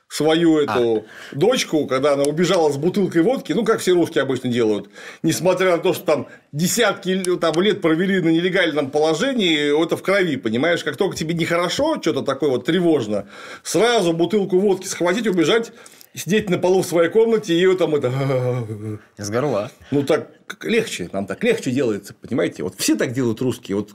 [0.09, 4.89] свою эту дочку, когда она убежала с бутылкой водки, ну, как все русские обычно делают,
[5.21, 10.35] несмотря на то, что там десятки там, лет провели на нелегальном положении, это в крови,
[10.37, 13.27] понимаешь, как только тебе нехорошо, что-то такое вот тревожно,
[13.61, 15.71] сразу бутылку водки схватить, убежать,
[16.13, 18.99] сидеть на полу в своей комнате и там это...
[19.17, 19.71] Из горла.
[19.91, 20.29] Ну, так
[20.63, 22.63] легче, нам так легче делается, понимаете?
[22.63, 23.77] Вот все так делают русские.
[23.77, 23.91] Вот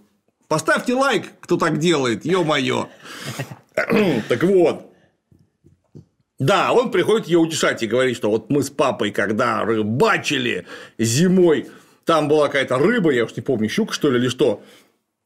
[0.48, 2.88] поставьте лайк, кто так делает, ё-моё.
[4.28, 4.90] Так вот.
[6.38, 10.66] Да, он приходит ее утешать и говорит, что вот мы с папой, когда рыбачили
[10.98, 11.68] зимой,
[12.04, 14.62] там была какая-то рыба, я уж не помню, щука, что ли, или что.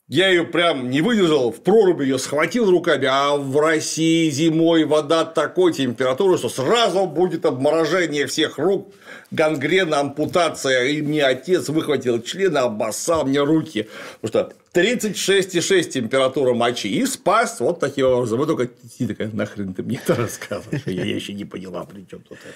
[0.09, 5.27] Я ее прям не выдержал, в проруби ее схватил руками, а в России зимой вода
[5.27, 8.91] такой температуры, что сразу будет обморожение всех рук,
[9.31, 13.87] гангрена, ампутация, и мне отец выхватил член, обоссал мне руки,
[14.23, 18.39] потому что 36,6 температура мочи, и спас вот таким образом.
[18.39, 18.71] Вы только
[19.07, 22.55] такая, нахрен ты мне это рассказываешь, я еще не поняла, при чем тут это.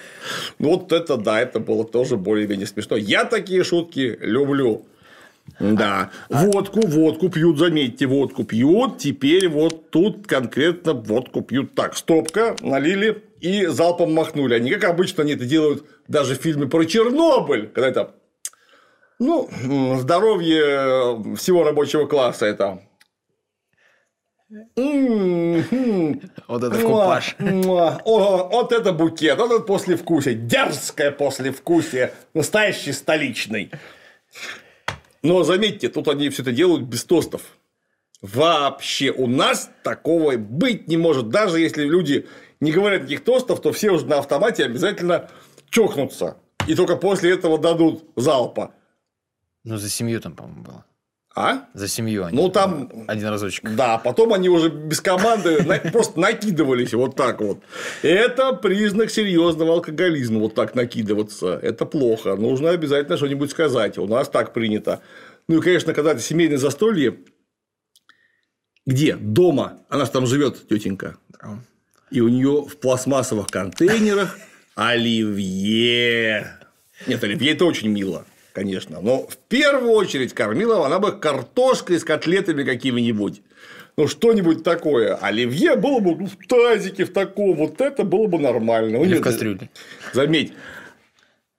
[0.57, 2.97] Ну, вот это да, это было тоже более-менее смешно.
[2.97, 4.87] Я такие шутки люблю.
[5.59, 8.97] Да, водку, водку пьют, заметьте, водку пьют.
[8.97, 11.75] Теперь вот тут конкретно водку пьют.
[11.75, 14.55] Так, стопка, налили и залпом махнули.
[14.55, 18.15] Они, как обычно, они это делают даже в фильме про Чернобыль, когда это
[19.19, 19.49] ну,
[19.99, 22.79] здоровье всего рабочего класса это.
[26.47, 27.35] Вот это купаж.
[27.39, 33.71] Вот это букет, вот это послевкусие, дерзкое послевкусие, настоящий столичный.
[35.23, 37.41] Но заметьте, тут они все это делают без тостов.
[38.21, 41.29] Вообще у нас такого быть не может.
[41.29, 42.27] Даже если люди
[42.59, 45.29] не говорят никаких тостов, то все уже на автомате обязательно
[45.69, 46.37] чокнутся.
[46.67, 48.73] И только после этого дадут залпа.
[49.63, 50.85] Ну, за семью там, по-моему, было.
[51.35, 51.65] А?
[51.73, 52.37] За семью они.
[52.37, 52.89] Ну, там...
[53.07, 53.67] Один разочек.
[53.75, 57.59] Да, потом они уже без команды просто накидывались вот так вот.
[58.03, 61.59] Это признак серьезного алкоголизма, вот так накидываться.
[61.61, 62.35] Это плохо.
[62.35, 63.97] Нужно обязательно что-нибудь сказать.
[63.97, 65.01] У нас так принято.
[65.47, 67.17] Ну, и, конечно, когда это семейное застолье,
[68.85, 69.15] где?
[69.15, 69.79] Дома.
[69.89, 71.17] Она же там живет, тетенька.
[72.11, 74.37] И у нее в пластмассовых контейнерах
[74.75, 76.59] оливье.
[77.07, 78.23] Нет, оливье это очень мило
[78.53, 79.01] конечно.
[79.01, 83.41] Но в первую очередь кормила она бы картошкой с котлетами какими-нибудь.
[83.97, 85.15] Ну, что-нибудь такое.
[85.15, 88.97] Оливье было бы ну, в тазике в таком, вот это было бы нормально.
[89.03, 89.69] Или в кастрюле.
[90.13, 90.53] Заметь,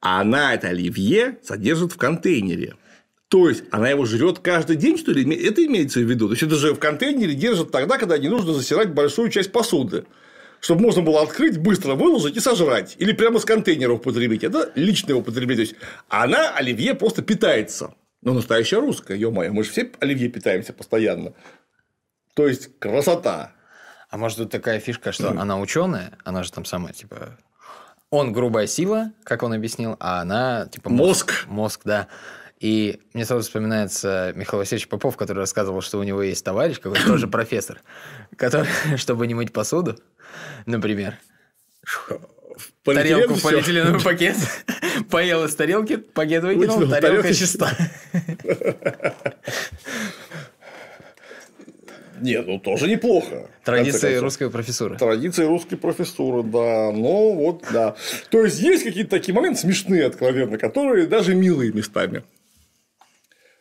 [0.01, 2.74] она это оливье содержит в контейнере.
[3.28, 5.24] То есть, она его жрет каждый день, что ли?
[5.47, 6.26] Это имеется в виду.
[6.26, 10.05] То есть, это же в контейнере держат тогда, когда не нужно засирать большую часть посуды
[10.65, 12.97] чтобы можно было открыть, быстро выложить и сожрать.
[12.97, 14.45] Или прямо с контейнера употребить.
[14.45, 15.67] Это личное употребление.
[15.67, 15.75] То есть,
[16.09, 17.93] она оливье просто питается.
[18.23, 21.35] Ну, настоящая русская, ё-моё, мы же все оливье питаемся постоянно.
[22.33, 23.53] То есть, красота.
[24.09, 27.37] А может, тут такая фишка, что она ученая, она же там самая, типа,
[28.09, 31.27] он грубая сила, как он объяснил, а она, типа, мозг.
[31.27, 32.09] Мозг, мозг да.
[32.59, 37.05] И мне сразу вспоминается Михаил Васильевич Попов, который рассказывал, что у него есть товарищ, какой-то
[37.05, 37.83] тоже профессор,
[38.37, 39.99] который, чтобы не мыть посуду,
[40.66, 41.18] например,
[42.85, 44.37] тарелку в полиэтиленовый пакет,
[45.11, 47.70] поел из тарелки, пакет выкинул, тарелка чиста.
[52.20, 53.51] Нет, ну тоже неплохо.
[53.64, 54.97] Традиции русской профессуры.
[54.97, 56.91] Традиции русской профессуры, да.
[56.91, 57.97] Ну, вот, да.
[58.30, 62.22] То есть, есть какие-то такие моменты смешные, откровенно, которые даже милые местами.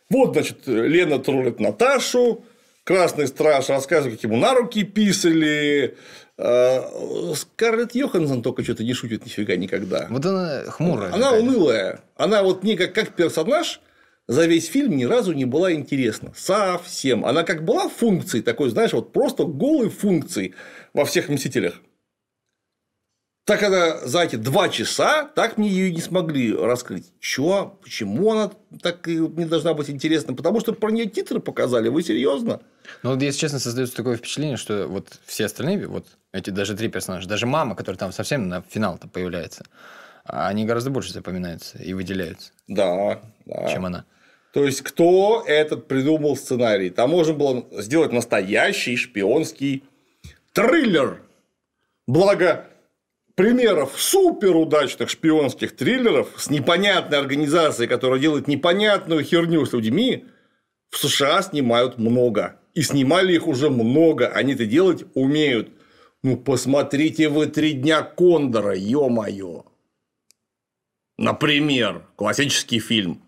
[0.08, 2.44] Вот, значит, Лена троллит Наташу,
[2.84, 5.96] Красный Страж рассказывает, как ему на руки писали,
[6.36, 10.06] а, Скарлетт Йоханссон только что-то не шутит нифига никогда.
[10.10, 11.12] Вот она хмурая.
[11.12, 11.44] Она какая-то.
[11.44, 12.00] унылая.
[12.16, 13.80] Она вот не как, как персонаж
[14.26, 16.32] за весь фильм ни разу не была интересна.
[16.36, 17.24] Совсем.
[17.24, 20.54] Она как была функцией такой, знаешь, вот просто голой функцией
[20.92, 21.80] во всех «Мстителях».
[23.44, 27.12] Так она за эти два часа так мне ее не смогли раскрыть.
[27.20, 27.78] Чё?
[27.82, 28.50] Почему она
[28.82, 30.34] так не должна быть интересна?
[30.34, 31.90] Потому что про нее титры показали.
[31.90, 32.60] Вы серьезно?
[33.02, 36.88] Ну, вот, если честно, создается такое впечатление, что вот все остальные, вот эти даже три
[36.88, 39.66] персонажа, даже мама, которая там совсем на финал-то появляется,
[40.24, 42.50] они гораздо больше запоминаются и выделяются.
[42.66, 43.68] Да, да.
[43.68, 44.06] Чем она.
[44.54, 46.88] То есть, кто этот придумал сценарий?
[46.88, 49.84] Там можно было сделать настоящий шпионский
[50.52, 51.20] триллер.
[52.06, 52.66] Благо,
[53.34, 60.26] примеров суперудачных шпионских триллеров с непонятной организацией, которая делает непонятную херню с людьми,
[60.90, 62.60] в США снимают много.
[62.74, 64.28] И снимали их уже много.
[64.28, 65.70] Они это делать умеют.
[66.22, 69.64] Ну, посмотрите вы «Три дня Кондора», ё-моё.
[71.16, 73.22] Например, классический фильм.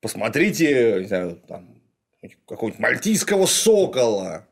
[0.00, 1.38] Посмотрите,
[2.46, 4.48] какого-нибудь мальтийского сокола.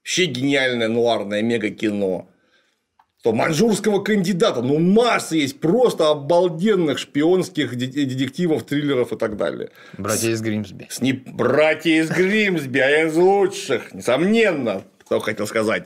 [0.00, 2.28] Вообще гениальное нуарное мега-кино
[3.24, 9.70] то маньчжурского кандидата, ну масса есть просто обалденных шпионских детективов, триллеров и так далее.
[9.96, 10.88] Братья из Гримсби.
[10.90, 11.14] С, не...
[11.14, 15.84] Братья из Гримсби, а из лучших, несомненно, кто хотел сказать.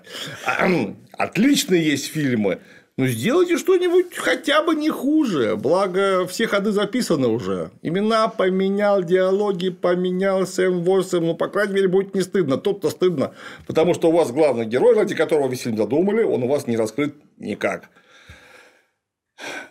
[1.12, 2.59] Отличные есть фильмы.
[2.99, 5.55] Ну, сделайте что-нибудь хотя бы не хуже.
[5.55, 7.70] Благо, все ходы записаны уже.
[7.80, 11.26] Имена поменял, диалоги поменял, Сэм Ворсом.
[11.26, 12.59] Ну, по крайней мере, будет не стыдно.
[12.59, 13.34] Тут-то стыдно.
[13.68, 16.76] Потому что у вас главный герой, ради которого вы фильм задумали, он у вас не
[16.76, 17.88] раскрыт никак.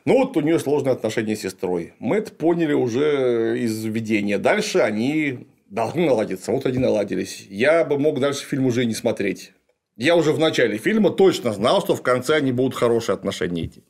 [0.05, 1.95] Ну, вот у нее сложные отношения с сестрой.
[1.99, 4.37] Мы это поняли уже из введения.
[4.37, 6.53] Дальше они должны наладиться.
[6.53, 7.45] Вот они наладились.
[7.49, 9.51] Я бы мог дальше фильм уже и не смотреть.
[9.97, 13.83] Я уже в начале фильма точно знал, что в конце они будут хорошие отношения идти.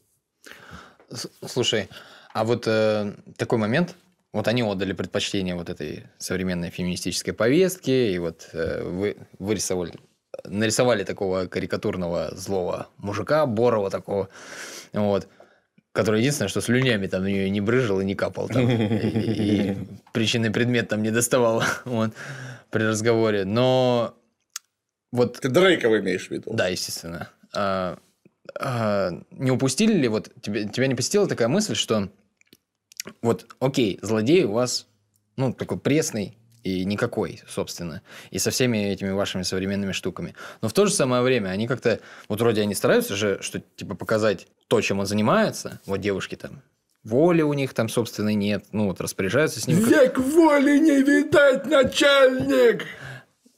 [1.46, 1.90] Слушай,
[2.34, 3.96] а вот э, такой момент,
[4.32, 9.94] вот они отдали предпочтение вот этой современной феминистической повестке, и вот э, вы вырисовали,
[10.46, 14.30] нарисовали такого карикатурного злого мужика, борова такого,
[14.94, 15.28] вот,
[15.92, 19.78] который единственное, что слюнями там на нее не брыжил и не капал там, и, и
[20.14, 22.12] причинный предмет там не доставал вот,
[22.70, 23.44] при разговоре.
[23.44, 24.14] Но
[25.12, 25.40] вот...
[25.40, 26.54] Ты Дрейкова имеешь в виду?
[26.54, 27.30] Да, естественно.
[27.54, 27.98] А,
[28.60, 32.10] а, не упустили ли, вот тебя, тебя не посетила такая мысль, что
[33.22, 34.88] вот, окей, злодей у вас,
[35.38, 36.38] ну, такой пресный,
[36.68, 40.36] и никакой, собственно, и со всеми этими вашими современными штуками.
[40.62, 43.96] Но в то же самое время они как-то, вот вроде они стараются же, что типа
[43.96, 46.62] показать то, чем он занимается, вот девушки там,
[47.04, 49.80] воли у них там, собственно, нет, ну вот распоряжаются с ним.
[49.80, 52.86] Век воли не видать, начальник!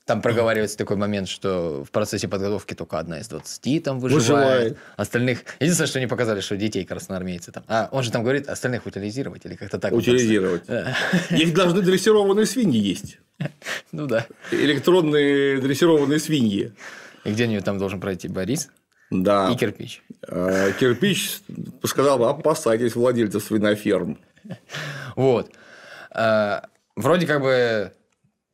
[0.10, 4.24] Там проговаривается такой момент, что в процессе подготовки только одна из 20 там выживает.
[4.24, 4.78] выживает.
[4.98, 5.44] Остальных...
[5.60, 7.64] Единственное, что не показали, что детей красноармейцы там.
[7.68, 9.94] А он же там говорит, остальных утилизировать или как-то так.
[9.94, 10.64] Утилизировать.
[11.30, 13.20] Их должны дрессированные свиньи есть.
[13.92, 14.26] Ну да.
[14.50, 16.74] Электронные дрессированные свиньи.
[17.24, 18.72] И где нибудь там должен пройти Борис?
[19.12, 19.52] Да.
[19.52, 20.02] И кирпич.
[20.28, 21.42] А, кирпич
[21.84, 24.18] сказал опасайтесь владельцев свиноферм.
[25.16, 25.52] Вот.
[26.10, 27.92] А, вроде как бы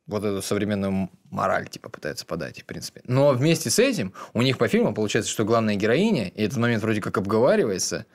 [0.07, 3.01] вот эту современную мораль типа пытаются подать, в принципе.
[3.05, 6.83] Но вместе с этим у них по фильму получается, что главная героиня, и этот момент
[6.83, 8.05] вроде как обговаривается,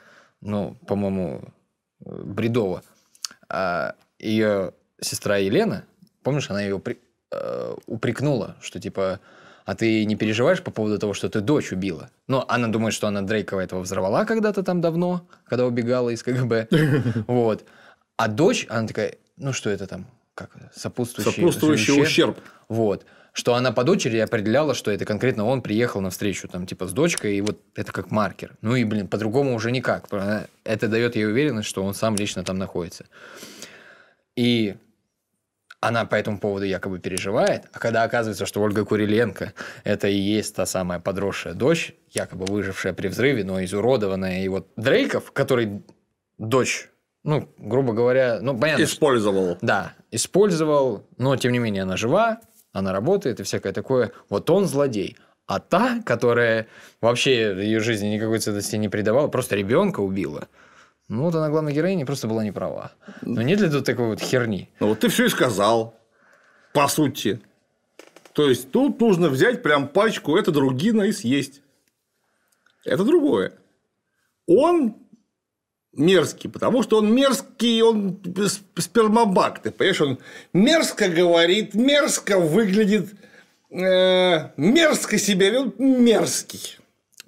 [0.40, 1.52] ну, по-моему,
[2.00, 2.82] бредово,
[3.48, 5.84] а ее сестра Елена,
[6.22, 6.98] помнишь, она ее при...
[7.32, 9.20] э, упрекнула, что типа
[9.70, 12.10] а ты не переживаешь по поводу того, что ты дочь убила?
[12.26, 16.68] Но она думает, что она Дрейкова этого взорвала когда-то там давно, когда убегала из КГБ.
[17.28, 17.64] Вот.
[18.16, 20.06] А дочь, она такая, ну что это там,
[20.48, 22.36] как сопутствующий, сопутствующий ущерб.
[22.36, 22.38] ущерб.
[22.68, 23.06] Вот.
[23.32, 26.92] Что она по дочери определяла, что это конкретно он приехал на встречу там типа с
[26.92, 28.56] дочкой, и вот это как маркер.
[28.60, 30.08] Ну и, блин, по-другому уже никак.
[30.64, 33.06] Это дает ей уверенность, что он сам лично там находится.
[34.34, 34.74] И
[35.80, 40.54] она по этому поводу якобы переживает, а когда оказывается, что Ольга Куриленко– это и есть
[40.54, 45.82] та самая подросшая дочь, якобы выжившая при взрыве, но изуродованная, и вот Дрейков, который
[46.36, 46.90] дочь
[47.22, 48.84] ну, грубо говоря, ну, понятно.
[48.84, 49.56] Использовал.
[49.56, 52.40] Что, да, использовал, но тем не менее она жива,
[52.72, 54.12] она работает и всякое такое.
[54.28, 55.16] Вот он злодей.
[55.46, 56.68] А та, которая
[57.00, 60.48] вообще ее жизни никакой ценности не придавала, просто ребенка убила.
[61.08, 62.92] Ну, вот она главная героиня просто была не права.
[63.22, 64.70] Но нет ли тут такой вот херни?
[64.78, 65.94] Ну, вот ты все и сказал.
[66.72, 67.40] По сути.
[68.32, 71.62] То есть, тут нужно взять прям пачку, это другина и съесть.
[72.84, 73.54] Это другое.
[74.46, 74.94] Он
[75.92, 78.20] мерзкий, потому что он мерзкий, он
[78.76, 80.18] спермобак, ты понимаешь, он
[80.52, 83.08] мерзко говорит, мерзко выглядит,
[83.70, 86.78] э, мерзко себя ведет, мерзкий.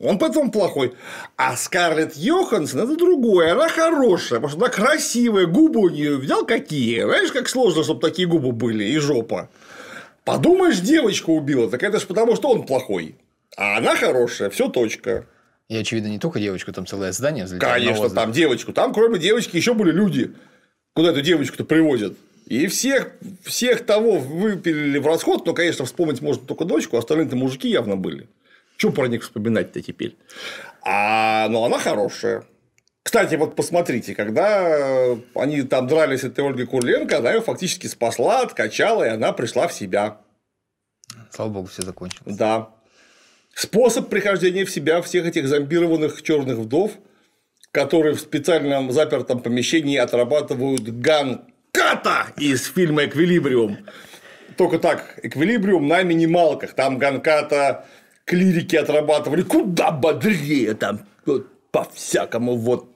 [0.02, 0.94] Он поэтому плохой.
[1.36, 3.52] А Скарлетт Йоханссон это другое.
[3.52, 7.02] Она хорошая, потому что она красивая, губы у нее видел какие.
[7.02, 9.48] Знаешь, как сложно, чтобы такие губы были и жопа.
[10.24, 13.16] Подумаешь, девочку убила, так это же потому, что он плохой.
[13.56, 15.26] А она хорошая, все точка.
[15.73, 17.70] И, очевидно, не только девочку, там целое здание взлетело.
[17.70, 18.75] Конечно, там девочку.
[18.75, 20.35] Там, кроме девочки, еще были люди.
[20.93, 22.12] Куда эту девочку-то привозят.
[22.45, 23.12] И всех,
[23.43, 28.29] всех того выпилили в расход, но, конечно, вспомнить можно только дочку, остальные-то мужики явно были.
[28.77, 30.18] Чем про них вспоминать-то теперь?
[30.83, 32.45] А, ну, она хорошая.
[33.03, 38.43] Кстати, вот посмотрите, когда они там дрались с этой Ольгой Курленко, она ее фактически спасла,
[38.43, 40.18] откачала, и она пришла в себя.
[41.31, 42.37] Слава богу, все закончилось.
[42.37, 42.75] Да.
[43.55, 46.92] Способ прихождения в себя всех этих зомбированных черных вдов,
[47.70, 53.78] которые в специальном запертом помещении отрабатывают ганката из фильма «Эквилибриум».
[54.57, 56.74] Только так, «Эквилибриум» на минималках.
[56.74, 57.86] Там ганката
[58.24, 62.88] клирики отрабатывали куда бодрее, там вот, по-всякому вот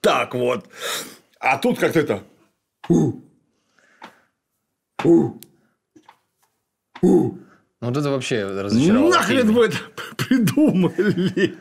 [0.00, 0.68] так вот.
[1.38, 2.22] А тут как-то это...
[2.88, 3.20] У,
[5.04, 5.32] у,
[7.02, 7.34] у,
[7.80, 9.10] вот это вообще разочаровало.
[9.10, 9.76] Нахрен вы это
[10.16, 11.56] придумали?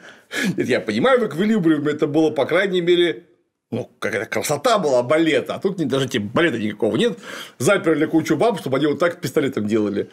[0.58, 3.24] Нет, я понимаю, в эквилибриуме это было, по крайней мере,
[3.72, 7.18] ну, какая-то красота была балета, а тут даже типа балета никакого нет.
[7.58, 10.10] Заперли кучу баб, чтобы они вот так пистолетом делали.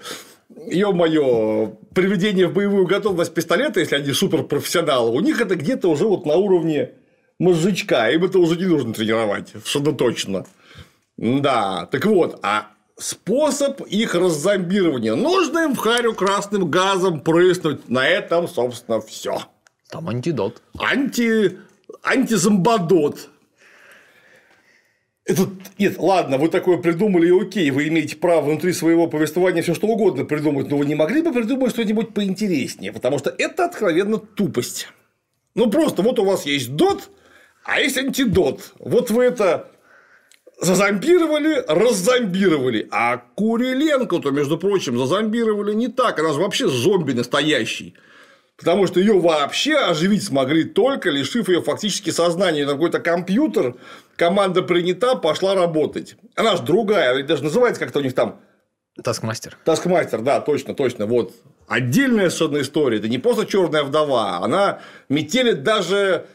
[0.70, 6.26] Ё-моё, приведение в боевую готовность пистолета, если они суперпрофессионалы, у них это где-то уже вот
[6.26, 6.92] на уровне
[7.38, 10.46] мозжечка, им это уже не нужно тренировать, что-то точно.
[11.16, 15.14] Да, так вот, а способ их раззомбирования.
[15.14, 17.88] Нужно им в харю красным газом прыснуть.
[17.88, 19.42] На этом, собственно, все.
[19.90, 20.62] Там антидот.
[20.78, 21.58] Анти...
[22.02, 23.28] Антизомбодот.
[25.24, 29.74] этот, нет, ладно, вы такое придумали, и окей, вы имеете право внутри своего повествования все
[29.74, 34.18] что угодно придумать, но вы не могли бы придумать что-нибудь поинтереснее, потому что это откровенно
[34.18, 34.88] тупость.
[35.54, 37.10] Ну, просто вот у вас есть дот,
[37.64, 38.72] а есть антидот.
[38.78, 39.70] Вот вы это
[40.62, 42.88] зазомбировали, раззомбировали.
[42.90, 46.18] А Куриленко-то, между прочим, зазомбировали не так.
[46.18, 47.94] Она же вообще зомби настоящий.
[48.56, 52.64] Потому что ее вообще оживить смогли только лишив ее фактически сознания.
[52.64, 53.74] На какой-то компьютер
[54.16, 56.16] команда принята, пошла работать.
[56.36, 58.40] Она же другая, даже называется как-то у них там
[59.02, 59.56] Таскмастер.
[59.64, 61.06] Таскмастер, да, точно, точно.
[61.06, 61.32] Вот
[61.66, 62.98] отдельная совершенно история.
[62.98, 66.26] Это не просто черная вдова, она метелит даже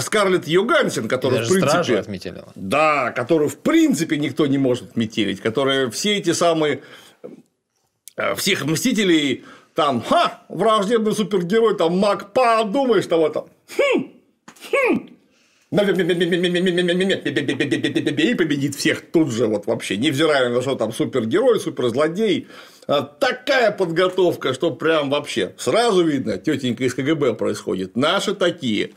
[0.00, 1.98] Скарлетт Йогансен, которая в принципе...
[1.98, 2.52] отметелила.
[2.54, 6.82] Да, которую в принципе никто не может метелить, которая все эти самые
[8.16, 14.12] э, всех мстителей там, ха, враждебный супергерой, там, маг, подумаешь, там это, хм,
[14.72, 15.16] хм,
[18.22, 22.46] и победит всех тут же, вот вообще, невзирая на то, что там супергерой, суперзлодей.
[22.86, 27.96] А Такая подготовка, что прям вообще сразу видно, тетенька из КГБ происходит.
[27.96, 28.92] Наши такие.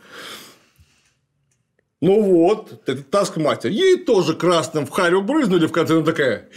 [2.02, 3.72] Ну вот, это таскмастер.
[3.72, 6.48] Ей тоже красным в харю брызнули в конце, она такая.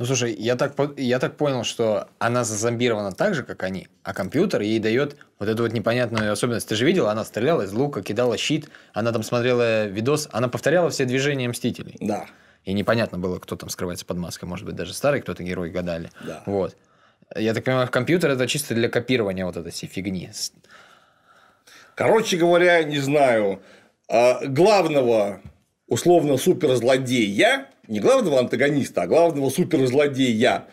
[0.00, 4.14] Ну, слушай, я так, я так понял, что она зазомбирована так же, как они, а
[4.14, 6.68] компьютер ей дает вот эту вот непонятную особенность.
[6.68, 10.88] Ты же видел, она стреляла из лука, кидала щит, она там смотрела видос, она повторяла
[10.88, 11.98] все движения Мстителей.
[12.00, 12.24] Да.
[12.64, 14.46] И непонятно было, кто там скрывается под маской.
[14.46, 16.10] Может быть, даже старый кто-то герой гадали.
[16.24, 16.44] Да.
[16.46, 16.76] Вот.
[17.36, 20.30] Я так понимаю, компьютер это чисто для копирования вот этой всей фигни.
[22.00, 23.60] Короче говоря, не знаю,
[24.08, 25.42] а, главного
[25.86, 30.64] условно суперзлодея, не главного антагониста, а главного суперзлодея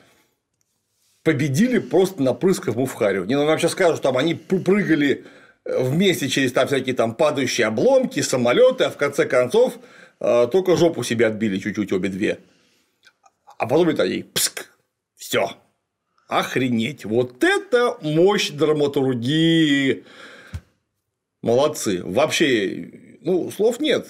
[1.23, 3.25] победили просто ему в харю.
[3.25, 5.25] Не, ну нам сейчас скажут, что там они пр- прыгали
[5.65, 9.80] э, вместе через там всякие там падающие обломки, самолеты, а в конце концов
[10.21, 12.39] э, только жопу себе отбили чуть-чуть обе две.
[13.57, 14.69] А потом это ей пск,
[15.17, 15.51] все.
[16.30, 17.03] Охренеть.
[17.03, 20.05] Вот это мощь драматургии.
[21.47, 22.01] Молодцы.
[22.03, 22.91] Вообще,
[23.21, 24.05] ну, слов нет.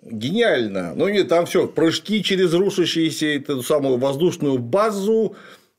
[0.00, 0.94] Гениально.
[0.94, 5.34] Ну, нет, там все, прыжки через рушащиеся эту самую воздушную базу.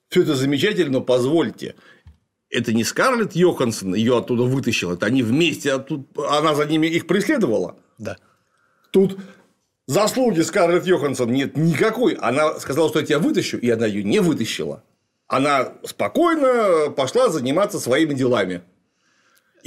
[0.10, 1.76] Все это замечательно, но позвольте.
[2.49, 7.07] Это не Скарлетт Йоханссон ее оттуда вытащила, это они вместе, оттуда, она за ними их
[7.07, 7.78] преследовала.
[7.97, 8.18] Да.
[8.91, 9.18] Тут
[9.88, 12.16] заслуги Скарлетт Йоханссон нет никакой.
[12.16, 14.84] Она сказала, что я тебя вытащу, и она ее не вытащила.
[15.28, 18.62] Она спокойно пошла заниматься своими делами.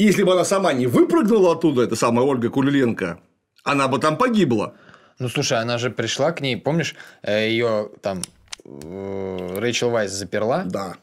[0.03, 3.21] И если бы она сама не выпрыгнула оттуда, эта самая Ольга Кулиленко,
[3.63, 4.75] она бы там погибла.
[5.21, 8.21] Ну, слушай, она же пришла к ней, помнишь, ее там
[8.65, 10.95] э, Рэйчел Вайс заперла, Да.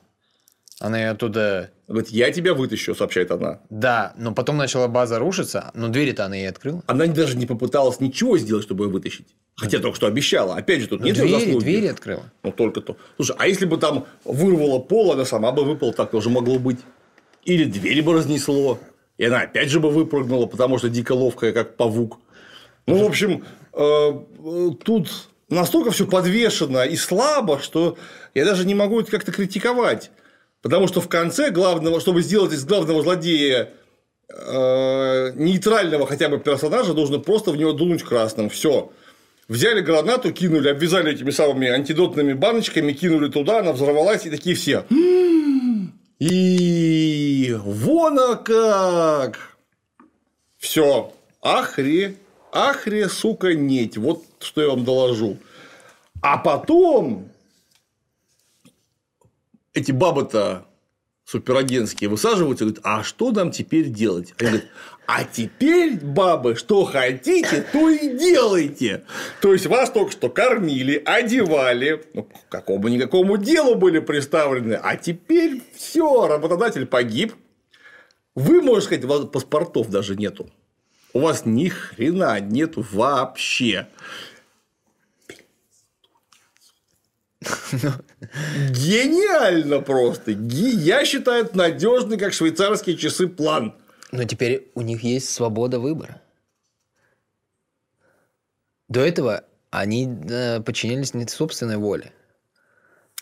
[0.82, 1.70] она ее оттуда...
[1.88, 3.62] Говорит, я тебя вытащу, сообщает она.
[3.70, 6.84] Да, но потом начала база рушиться, но двери-то она ей открыла.
[6.86, 9.28] Она даже не попыталась ничего сделать, чтобы ее вытащить.
[9.56, 10.56] Хотя только что обещала.
[10.56, 11.64] Опять же, тут Ну, нет двери, заслуги.
[11.64, 12.24] двери открыла.
[12.44, 12.98] Ну, только то.
[13.16, 16.80] Слушай, а если бы там вырвало пол, она сама бы выпала, так тоже могло быть.
[17.44, 18.80] Или двери бы разнесло.
[19.18, 22.20] И она опять же бы выпрыгнула, потому что дико ловкая, как павук.
[22.88, 25.10] Ну, в общем, э, э, тут
[25.50, 27.98] настолько все подвешено и слабо, что
[28.34, 30.12] я даже не могу это как-то критиковать.
[30.62, 33.72] Потому что в конце главного, чтобы сделать из главного злодея
[34.30, 38.50] э, нейтрального хотя бы персонажа, нужно просто в него дунуть красным.
[38.50, 38.92] Все.
[39.48, 44.86] Взяли гранату, кинули, обвязали этими самыми антидотными баночками, кинули туда, она взорвалась, и такие все.
[46.20, 49.58] «М, И вон а как!
[50.58, 51.14] Все.
[51.42, 52.18] Ахре,
[52.52, 53.98] ахре, сука, неть.
[53.98, 55.38] Вот что я вам доложу.
[56.22, 57.30] А потом
[59.74, 60.66] эти бабы-то
[61.24, 64.34] суперагентские высаживаются и говорят, а что нам теперь делать?
[64.40, 64.70] Они говорят,
[65.12, 69.06] а теперь, бабы, что хотите, то и делайте.
[69.42, 76.28] То есть, вас только что кормили, одевали, ну, какому-никакому делу были представлены, а теперь все,
[76.28, 77.34] работодатель погиб.
[78.36, 80.48] Вы, можно сказать, у вас паспортов даже нету.
[81.14, 83.88] У вас ни хрена нету вообще.
[88.70, 90.34] Гениально просто.
[90.34, 93.74] Я считаю, это надежный, как швейцарские часы, план.
[94.12, 96.22] Но теперь у них есть свобода выбора.
[98.88, 102.12] До этого они э, подчинялись не собственной воле.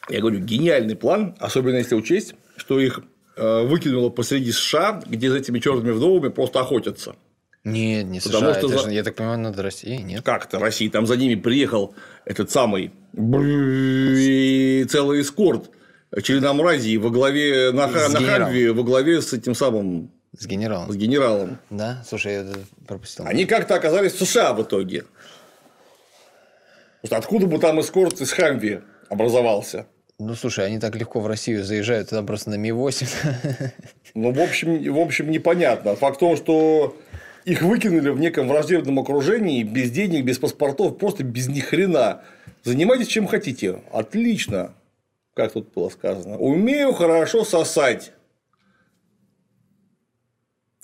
[0.09, 3.01] Я говорю, гениальный план, особенно если учесть, что их
[3.35, 7.15] э, выкинуло посреди США, где за этими черными вдовами просто охотятся.
[7.65, 8.31] Нет, не США.
[8.31, 10.23] Потому что это за- же, я так понимаю, над Россией, нет?
[10.23, 15.69] Как-то России, там за ними приехал этот самый брррр, целый эскорт
[16.23, 20.91] Черномразии во главе на, на во главе с этим самым С генералом.
[20.91, 21.57] С генералом.
[21.69, 22.03] Да?
[22.07, 23.25] Слушай, я это пропустил.
[23.25, 25.05] Они как-то оказались в США в итоге.
[27.01, 29.87] Потому что откуда бы там эскорт из Хамви образовался?
[30.19, 33.07] Ну, слушай, они так легко в Россию заезжают, туда просто на Ми-8.
[34.15, 35.95] Ну, в общем, в общем, непонятно.
[35.95, 36.97] Факт в том, что
[37.45, 42.23] их выкинули в неком враждебном окружении, без денег, без паспортов, просто без ни хрена.
[42.63, 43.83] Занимайтесь чем хотите.
[43.91, 44.73] Отлично.
[45.35, 46.37] Как тут было сказано.
[46.39, 48.11] Умею хорошо сосать.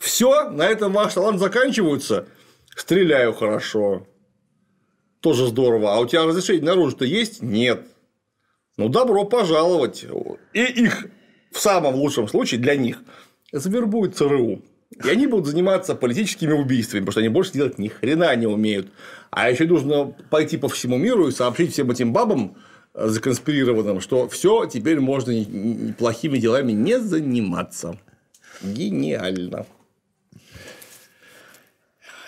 [0.03, 2.27] Все, на этом ваш талант заканчивается.
[2.75, 4.05] Стреляю хорошо.
[5.21, 5.95] Тоже здорово.
[5.95, 7.41] А у тебя разрешение на оружие-то есть?
[7.41, 7.87] Нет.
[8.75, 10.05] Ну, добро пожаловать.
[10.51, 11.05] И их
[11.53, 13.01] в самом лучшем случае для них
[13.53, 14.61] завербует ЦРУ.
[15.05, 18.89] И они будут заниматься политическими убийствами, потому что они больше делать ни хрена не умеют.
[19.31, 22.57] А еще нужно пойти по всему миру и сообщить всем этим бабам
[22.93, 25.33] э, законспирированным, что все теперь можно
[25.97, 27.97] плохими делами не заниматься.
[28.61, 29.65] Гениально.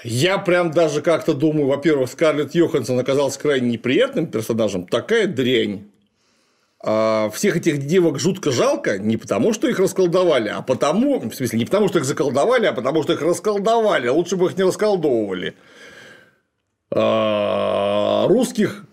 [0.08, 4.86] Я прям даже как-то думаю, во-первых, Скарлетт Йоханссон оказался крайне неприятным персонажем.
[4.86, 5.90] Такая дрянь.
[6.80, 11.58] А всех этих девок жутко жалко не потому, что их расколдовали, а потому, в смысле,
[11.58, 14.08] не потому, что их заколдовали, а потому, что их расколдовали.
[14.08, 15.56] Лучше бы их не расколдовывали.
[16.92, 18.86] А русских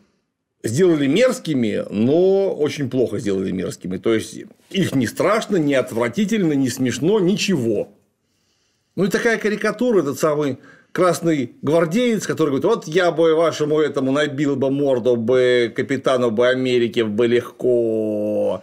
[0.63, 3.99] сделали мерзкими, но очень плохо сделали мерзкими.
[3.99, 4.35] То есть
[4.71, 7.91] их не страшно, не отвратительно, не смешно, ничего.
[8.97, 10.57] Ну и такая карикатура, этот самый
[10.93, 16.49] красный гвардеец, который говорит, вот я бы вашему этому набил бы морду бы капитану бы
[16.49, 18.63] Америки бы легко.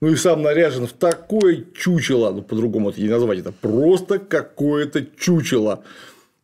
[0.00, 5.04] Ну и сам наряжен в такое чучело, ну по-другому это не назвать, это просто какое-то
[5.18, 5.82] чучело.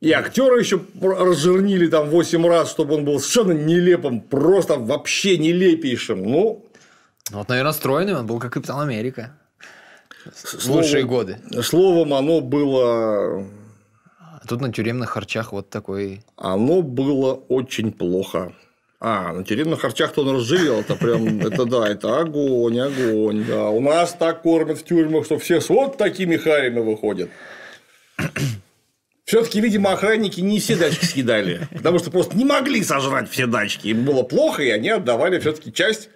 [0.01, 6.23] И актера еще разжирнили там 8 раз, чтобы он был совершенно нелепым, просто вообще нелепейшим.
[6.23, 6.67] Ну,
[7.31, 9.39] вот, наверное, стройный он был как Капитан Америка.
[10.67, 11.39] Лучшие годы.
[11.63, 13.45] Словом, оно было
[14.45, 16.21] а тут на тюремных харчах вот такой.
[16.37, 18.53] Оно было очень плохо.
[19.01, 23.69] А, на тюремных харчах-то он разжирел, это прям, это да, это огонь, огонь, да.
[23.71, 27.31] У нас так кормят в тюрьмах, что все с вот такими харями выходят.
[29.25, 33.89] Все-таки, видимо, охранники не все дачки съедали, потому что просто не могли сожрать все дачки.
[33.89, 36.11] Им было плохо, и они отдавали все-таки часть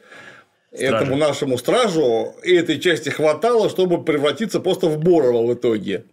[0.72, 0.94] Стражи.
[0.94, 6.04] этому нашему стражу, и этой части хватало, чтобы превратиться просто в Борова в итоге.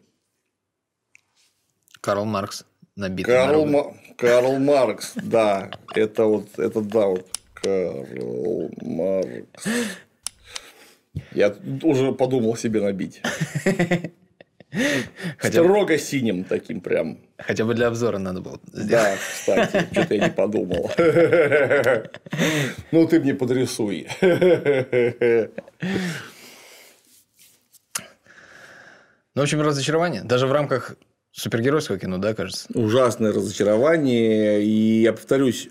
[2.06, 3.96] Карл Маркс набитый Карл, Ма...
[4.16, 5.72] Карл Маркс, да.
[5.96, 9.66] Это вот, это да, вот Карл Маркс.
[11.32, 13.24] Я уже подумал себе набить.
[15.40, 15.64] Хотя...
[15.64, 17.18] Строго синим таким прям.
[17.40, 18.90] Хотя бы для обзора надо было сделать.
[18.92, 20.92] Да, кстати, что-то я не подумал.
[22.92, 24.08] Ну, ты мне подрисуй.
[29.34, 30.22] Ну, в общем, разочарование.
[30.24, 30.96] Даже в рамках
[31.36, 32.68] Супергеройского кино, да, кажется?
[32.74, 34.64] Ужасное разочарование.
[34.64, 35.68] И я повторюсь,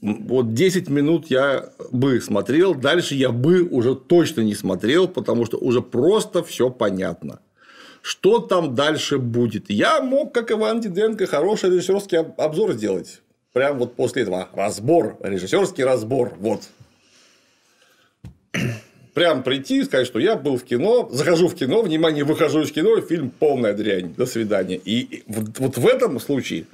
[0.00, 5.58] вот 10 минут я бы смотрел, дальше я бы уже точно не смотрел, потому что
[5.58, 7.40] уже просто все понятно.
[8.00, 9.70] Что там дальше будет?
[9.70, 13.20] Я мог, как Иван Диденко, хороший режиссерский обзор сделать.
[13.52, 14.48] Прям вот после этого.
[14.54, 16.34] Разбор, режиссерский разбор.
[16.38, 16.62] Вот
[19.18, 22.70] прям прийти и сказать, что я был в кино, захожу в кино, внимание, выхожу из
[22.70, 24.76] кино, фильм полная дрянь, до свидания.
[24.76, 26.66] И вот, в этом случае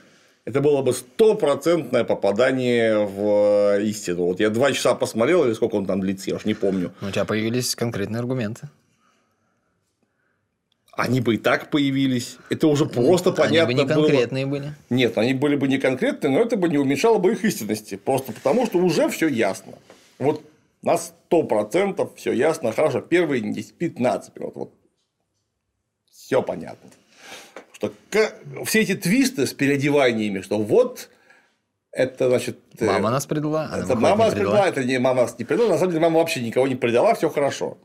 [0.44, 4.26] это было бы стопроцентное попадание в истину.
[4.26, 6.92] Вот я два часа посмотрел, или сколько он там длится, я уж не помню.
[7.00, 8.68] Но у тебя появились конкретные аргументы.
[10.92, 12.36] Они бы и так появились.
[12.50, 14.58] Это уже просто они понятно бы не конкретные было.
[14.58, 14.72] были.
[14.90, 17.94] Нет, они были бы не конкретные, но это бы не уменьшало бы их истинности.
[17.96, 19.72] Просто потому, что уже все ясно.
[20.18, 20.42] Вот
[20.84, 23.00] на 100% все ясно, хорошо.
[23.00, 24.54] Первые 10-15 минут.
[24.54, 24.74] Вот.
[26.10, 26.90] Все понятно.
[27.72, 27.92] Что
[28.64, 31.10] все эти твисты с переодеваниями, что вот
[31.90, 32.58] это значит.
[32.78, 33.70] Э, мама нас предала.
[33.74, 34.68] Это мама нас предала.
[34.68, 35.70] это не мама нас не предала.
[35.70, 37.78] На самом деле, мама вообще никого не предала, все хорошо.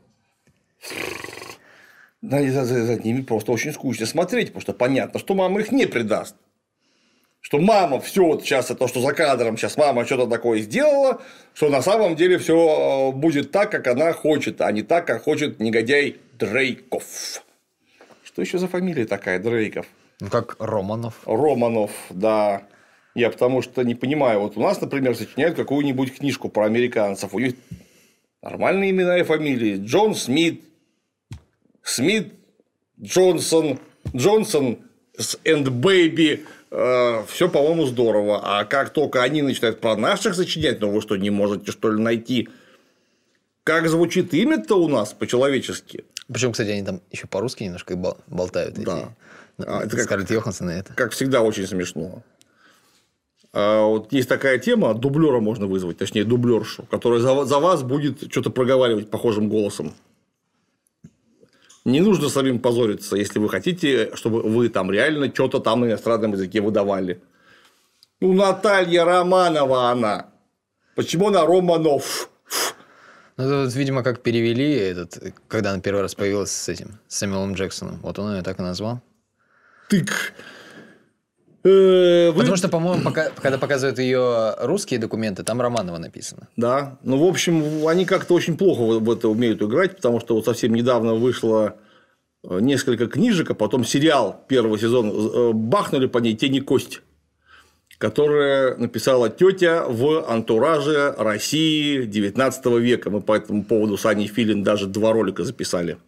[2.22, 5.86] За, за, за ними просто очень скучно смотреть, потому что понятно, что мама их не
[5.86, 6.36] предаст
[7.40, 11.22] что мама все вот сейчас это что за кадром сейчас мама что-то такое сделала,
[11.54, 15.22] что на самом деле все э, будет так, как она хочет, а не так, как
[15.22, 17.42] хочет негодяй Дрейков.
[18.22, 19.86] Что еще за фамилия такая Дрейков?
[20.20, 21.14] Ну как Романов.
[21.24, 22.62] Романов, да.
[23.14, 27.38] Я потому что не понимаю, вот у нас, например, сочиняют какую-нибудь книжку про американцев, у
[27.38, 27.54] них
[28.42, 29.78] нормальные имена и фамилии.
[29.84, 30.62] Джон Смит,
[31.82, 32.34] Смит,
[33.00, 33.80] Джонсон,
[34.14, 34.78] Джонсон
[35.44, 38.40] энд Бэйби, Э, все, по-моему, здорово.
[38.42, 42.00] А как только они начинают про наших сочинять, ну вы что, не можете, что ли,
[42.00, 42.48] найти,
[43.64, 46.04] как звучит имя-то у нас по-человечески?
[46.32, 47.96] Причем, кстати, они там еще по-русски немножко
[48.28, 48.74] болтают.
[48.76, 49.14] Да.
[49.58, 50.94] Эти А, это как, Скарлетт Йоханссон и это.
[50.94, 52.22] как всегда очень смешно.
[53.52, 58.30] А вот есть такая тема, дублера можно вызвать, точнее дублершу, которая за, за вас будет
[58.30, 59.92] что-то проговаривать похожим голосом.
[61.84, 66.32] Не нужно самим позориться, если вы хотите, чтобы вы там реально что-то там на иностранном
[66.32, 67.22] языке выдавали.
[68.20, 70.26] Ну, Наталья Романова она.
[70.94, 72.28] Почему она Романов?
[73.38, 77.16] Ну, это вот, видимо, как перевели этот, когда она первый раз появилась с этим, с
[77.16, 77.98] Сэмюэлом Джексоном.
[78.02, 79.00] Вот он ее так и назвал.
[79.88, 80.34] Тык.
[81.62, 86.48] Э, вы- Потому что, по-моему, пока- когда показывают ее русские документы, там Романова написано.
[86.56, 86.98] Да.
[87.02, 90.74] Ну, в общем, они как-то очень плохо в это умеют играть, потому что вот совсем
[90.74, 91.74] недавно вышло
[92.48, 97.02] э, несколько книжек, а потом сериал первого сезона э, бахнули по ней тени кость
[97.98, 103.10] которая написала тетя в антураже России 19 века.
[103.10, 105.98] Мы по этому поводу с Аней Филин даже два ролика записали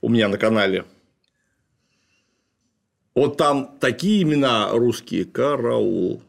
[0.00, 0.86] у меня на канале.
[3.14, 5.24] Вот там такие имена русские.
[5.24, 6.22] Караул.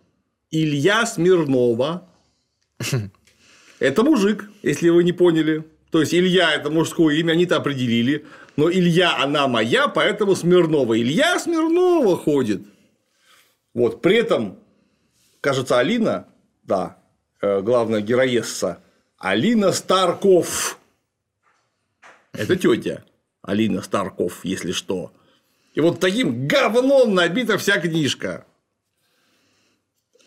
[0.49, 2.07] Илья Смирнова.
[3.79, 5.63] Это мужик, если вы не поняли.
[5.91, 8.25] То есть Илья это мужское имя, они-то определили.
[8.55, 10.99] Но Илья, она моя, поэтому Смирнова.
[10.99, 12.61] Илья Смирнова ходит.
[13.73, 14.59] Вот, при этом,
[15.39, 16.27] кажется, Алина,
[16.63, 16.97] да,
[17.41, 18.81] э, главная героесса,
[19.17, 20.77] Алина Старков.
[22.33, 23.03] Это тетя
[23.41, 25.11] Алина Старков, если что.
[25.73, 28.45] И вот таким говном набита вся книжка.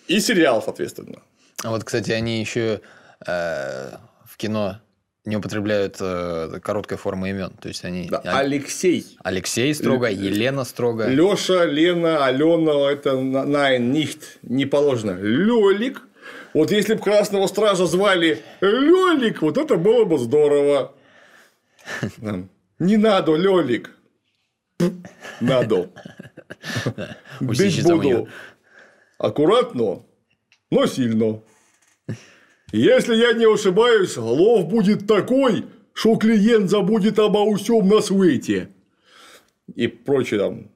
[0.07, 1.23] И сериал, соответственно.
[1.63, 2.81] А вот, кстати, они еще
[3.27, 3.91] э,
[4.27, 4.81] в кино
[5.25, 7.51] не употребляют э, короткой формы имен.
[7.61, 8.09] То есть они.
[8.09, 9.17] Да, они- Алексей.
[9.23, 11.09] Алексей строго, Елена строго.
[11.09, 15.13] Леша, Лена, Алена, это на- найн, нихт, не положено.
[15.19, 16.03] Лёлик.
[16.53, 20.95] Вот если бы Красного Стража звали Лёлик, вот это было бы здорово.
[22.79, 23.91] Не надо, Лёлик.
[25.41, 25.91] Надо.
[27.41, 28.29] Бить буду
[29.19, 30.05] аккуратно,
[30.71, 31.43] но сильно.
[32.73, 38.71] Если я не ошибаюсь, лов будет такой, что клиент забудет обо всем на свете.
[39.75, 40.71] И прочее там.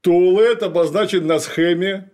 [0.00, 2.10] Туалет обозначен на схеме.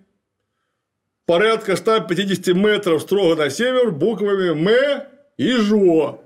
[1.27, 5.07] Порядка 150 метров строго на север буквами М
[5.39, 6.23] и ЖО.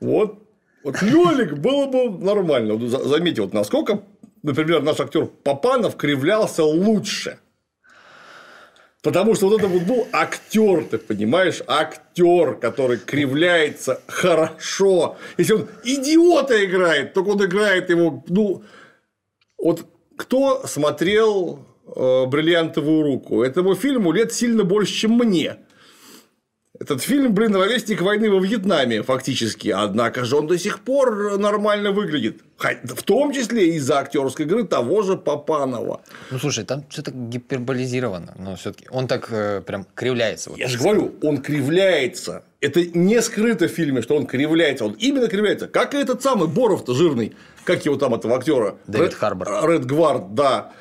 [0.00, 0.47] Вот.
[0.88, 2.74] Вот Лёлик было бы нормально.
[2.74, 4.00] Вот за- Заметьте, вот насколько,
[4.42, 7.38] например, наш актер Папанов кривлялся лучше.
[9.02, 15.18] Потому что вот это вот был актер, ты понимаешь, актер, который кривляется хорошо.
[15.36, 18.62] Если он идиота играет, только он играет его, ну,
[19.58, 19.84] вот
[20.16, 23.42] кто смотрел э, бриллиантовую руку?
[23.42, 25.56] Этому фильму лет сильно больше, чем мне.
[26.80, 29.68] Этот фильм, блин, ровесник войны во Вьетнаме, фактически.
[29.68, 32.42] Однако же он до сих пор нормально выглядит.
[32.84, 36.02] В том числе из-за актерской игры того же Папанова.
[36.30, 40.50] Ну слушай, там что-то гиперболизировано, но все-таки он так э, прям кривляется.
[40.50, 40.58] Вот.
[40.58, 42.44] Я же говорю, он кривляется.
[42.60, 44.84] Это не скрыто в фильме, что он кривляется.
[44.84, 45.66] Он именно кривляется.
[45.66, 47.34] Как и этот самый Боров-то жирный.
[47.64, 48.76] Как его там, этого актера?
[48.86, 49.68] Дэвид Ред- Харбор.
[49.68, 50.72] Ред Гвард, да.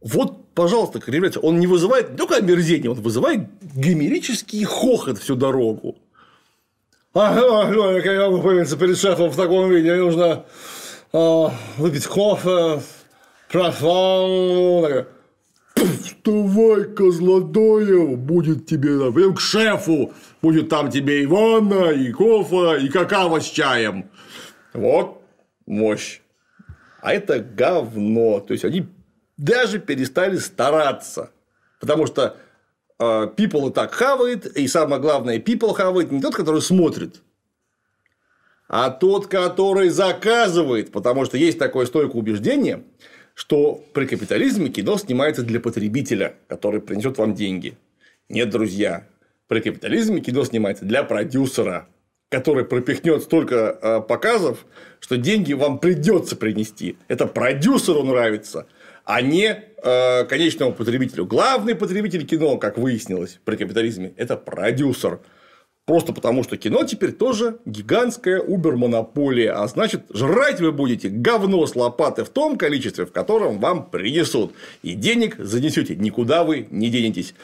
[0.00, 1.40] Вот, пожалуйста, кривляется.
[1.40, 5.96] Он не вызывает не только омерзение, он вызывает гомерический хохот всю дорогу.
[7.14, 9.94] Ага, Лёля, как я могу появиться перед шефом в таком виде?
[9.94, 10.46] Нужно
[11.12, 12.82] а, выпить кофе,
[13.50, 15.06] профан.
[15.74, 22.88] Вставай, Козлодоев, будет тебе, пойдем к шефу, будет там тебе и ванна, и кофе, и
[22.88, 24.08] какао с чаем.
[24.72, 25.22] Вот
[25.66, 26.20] мощь.
[27.00, 28.40] А это говно.
[28.40, 28.86] То есть, они
[29.42, 31.32] даже перестали стараться.
[31.80, 32.36] Потому что
[32.98, 33.04] э,
[33.36, 37.22] people и так хавает, и самое главное, people хавает не тот, который смотрит,
[38.68, 40.92] а тот, который заказывает.
[40.92, 42.84] Потому что есть такое стойкое убеждение,
[43.34, 47.76] что при капитализме кино снимается для потребителя, который принесет вам деньги.
[48.28, 49.08] Нет, друзья,
[49.48, 51.88] при капитализме кино снимается для продюсера,
[52.28, 54.64] который пропихнет столько э, показов,
[55.00, 56.96] что деньги вам придется принести.
[57.08, 58.68] Это продюсеру нравится,
[59.04, 59.46] а не
[59.82, 61.26] э, конечному потребителю.
[61.26, 65.20] Главный потребитель кино, как выяснилось при капитализме, это продюсер.
[65.84, 69.52] Просто потому, что кино теперь тоже гигантская убер-монополия.
[69.52, 74.54] А значит, жрать вы будете говно с лопаты в том количестве, в котором вам принесут.
[74.82, 75.96] И денег занесете.
[75.96, 77.34] Никуда вы не денетесь.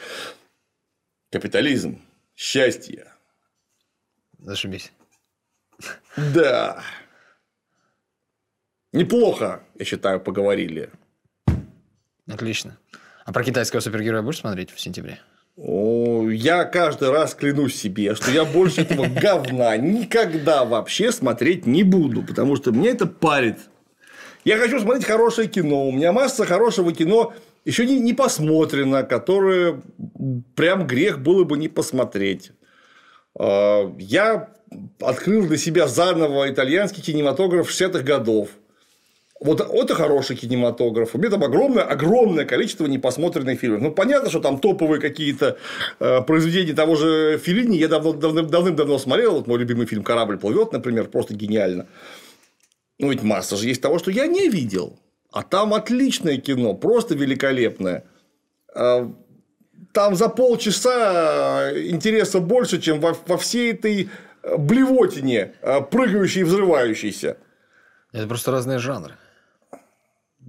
[1.31, 2.01] Капитализм.
[2.33, 3.07] Счастье.
[4.37, 4.93] Зашибись.
[6.15, 6.81] Да.
[8.93, 10.89] Неплохо, я считаю, поговорили.
[12.29, 12.77] Отлично.
[13.25, 15.19] А про китайского супергероя будешь смотреть в сентябре?
[15.57, 21.83] О, Я каждый раз клянусь себе, что я больше этого говна никогда вообще смотреть не
[21.83, 23.57] буду, потому что мне это парит.
[24.45, 25.87] Я хочу смотреть хорошее кино.
[25.87, 27.33] У меня масса хорошего кино
[27.65, 29.81] еще не, не посмотрено, которое
[30.55, 32.51] прям грех было бы не посмотреть.
[33.37, 34.49] А, я
[35.01, 38.49] открыл для себя заново итальянский кинематограф 60-х годов.
[39.39, 41.15] Вот это хороший кинематограф.
[41.15, 43.81] У меня там огромное, огромное количество непосмотренных фильмов.
[43.81, 45.57] Ну, понятно, что там топовые какие-то
[45.99, 49.35] э, произведения того же Филини я давно, давным, давным-давно смотрел.
[49.35, 51.87] Вот мой любимый фильм «Корабль плывет», например, просто гениально.
[52.99, 54.99] Ну, ведь масса же есть того, что я не видел.
[55.31, 58.03] А там отличное кино, просто великолепное.
[58.75, 59.09] А,
[59.93, 64.09] там за полчаса интереса больше, чем во, во всей этой
[64.57, 67.37] блевотине, э, прыгающей и взрывающейся.
[68.11, 69.13] Это просто разные жанры.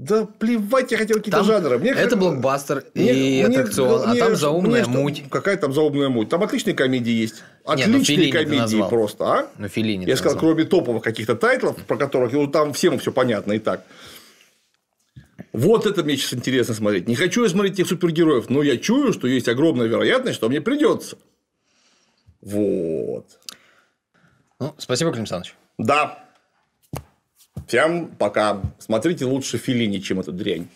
[0.00, 1.78] Да плевать, я хотел какие-то жанры.
[1.78, 5.24] Мне это блокбастер мне- и мне- аттракцион, мне- а там заумная мне что- муть.
[5.30, 6.30] Какая там заумная муть?
[6.30, 7.42] Там отличные комедии есть.
[7.66, 8.88] Ну, Отличные Феллини ты комедии назвал.
[8.88, 9.50] просто, а?
[9.58, 10.06] Ну, Филини.
[10.06, 13.84] Я сказал, кроме топовых каких-то тайтлов, про которых ну, там всем все понятно и так.
[15.52, 17.06] Вот это мне сейчас интересно смотреть.
[17.06, 20.62] Не хочу я смотреть этих супергероев, но я чую, что есть огромная вероятность, что мне
[20.62, 21.18] придется.
[22.40, 23.26] Вот.
[24.58, 25.54] Ну, спасибо, Клим Александрович.
[25.76, 26.24] Да.
[27.70, 28.60] Всем пока.
[28.80, 30.66] Смотрите лучше Филини, чем эту дрянь.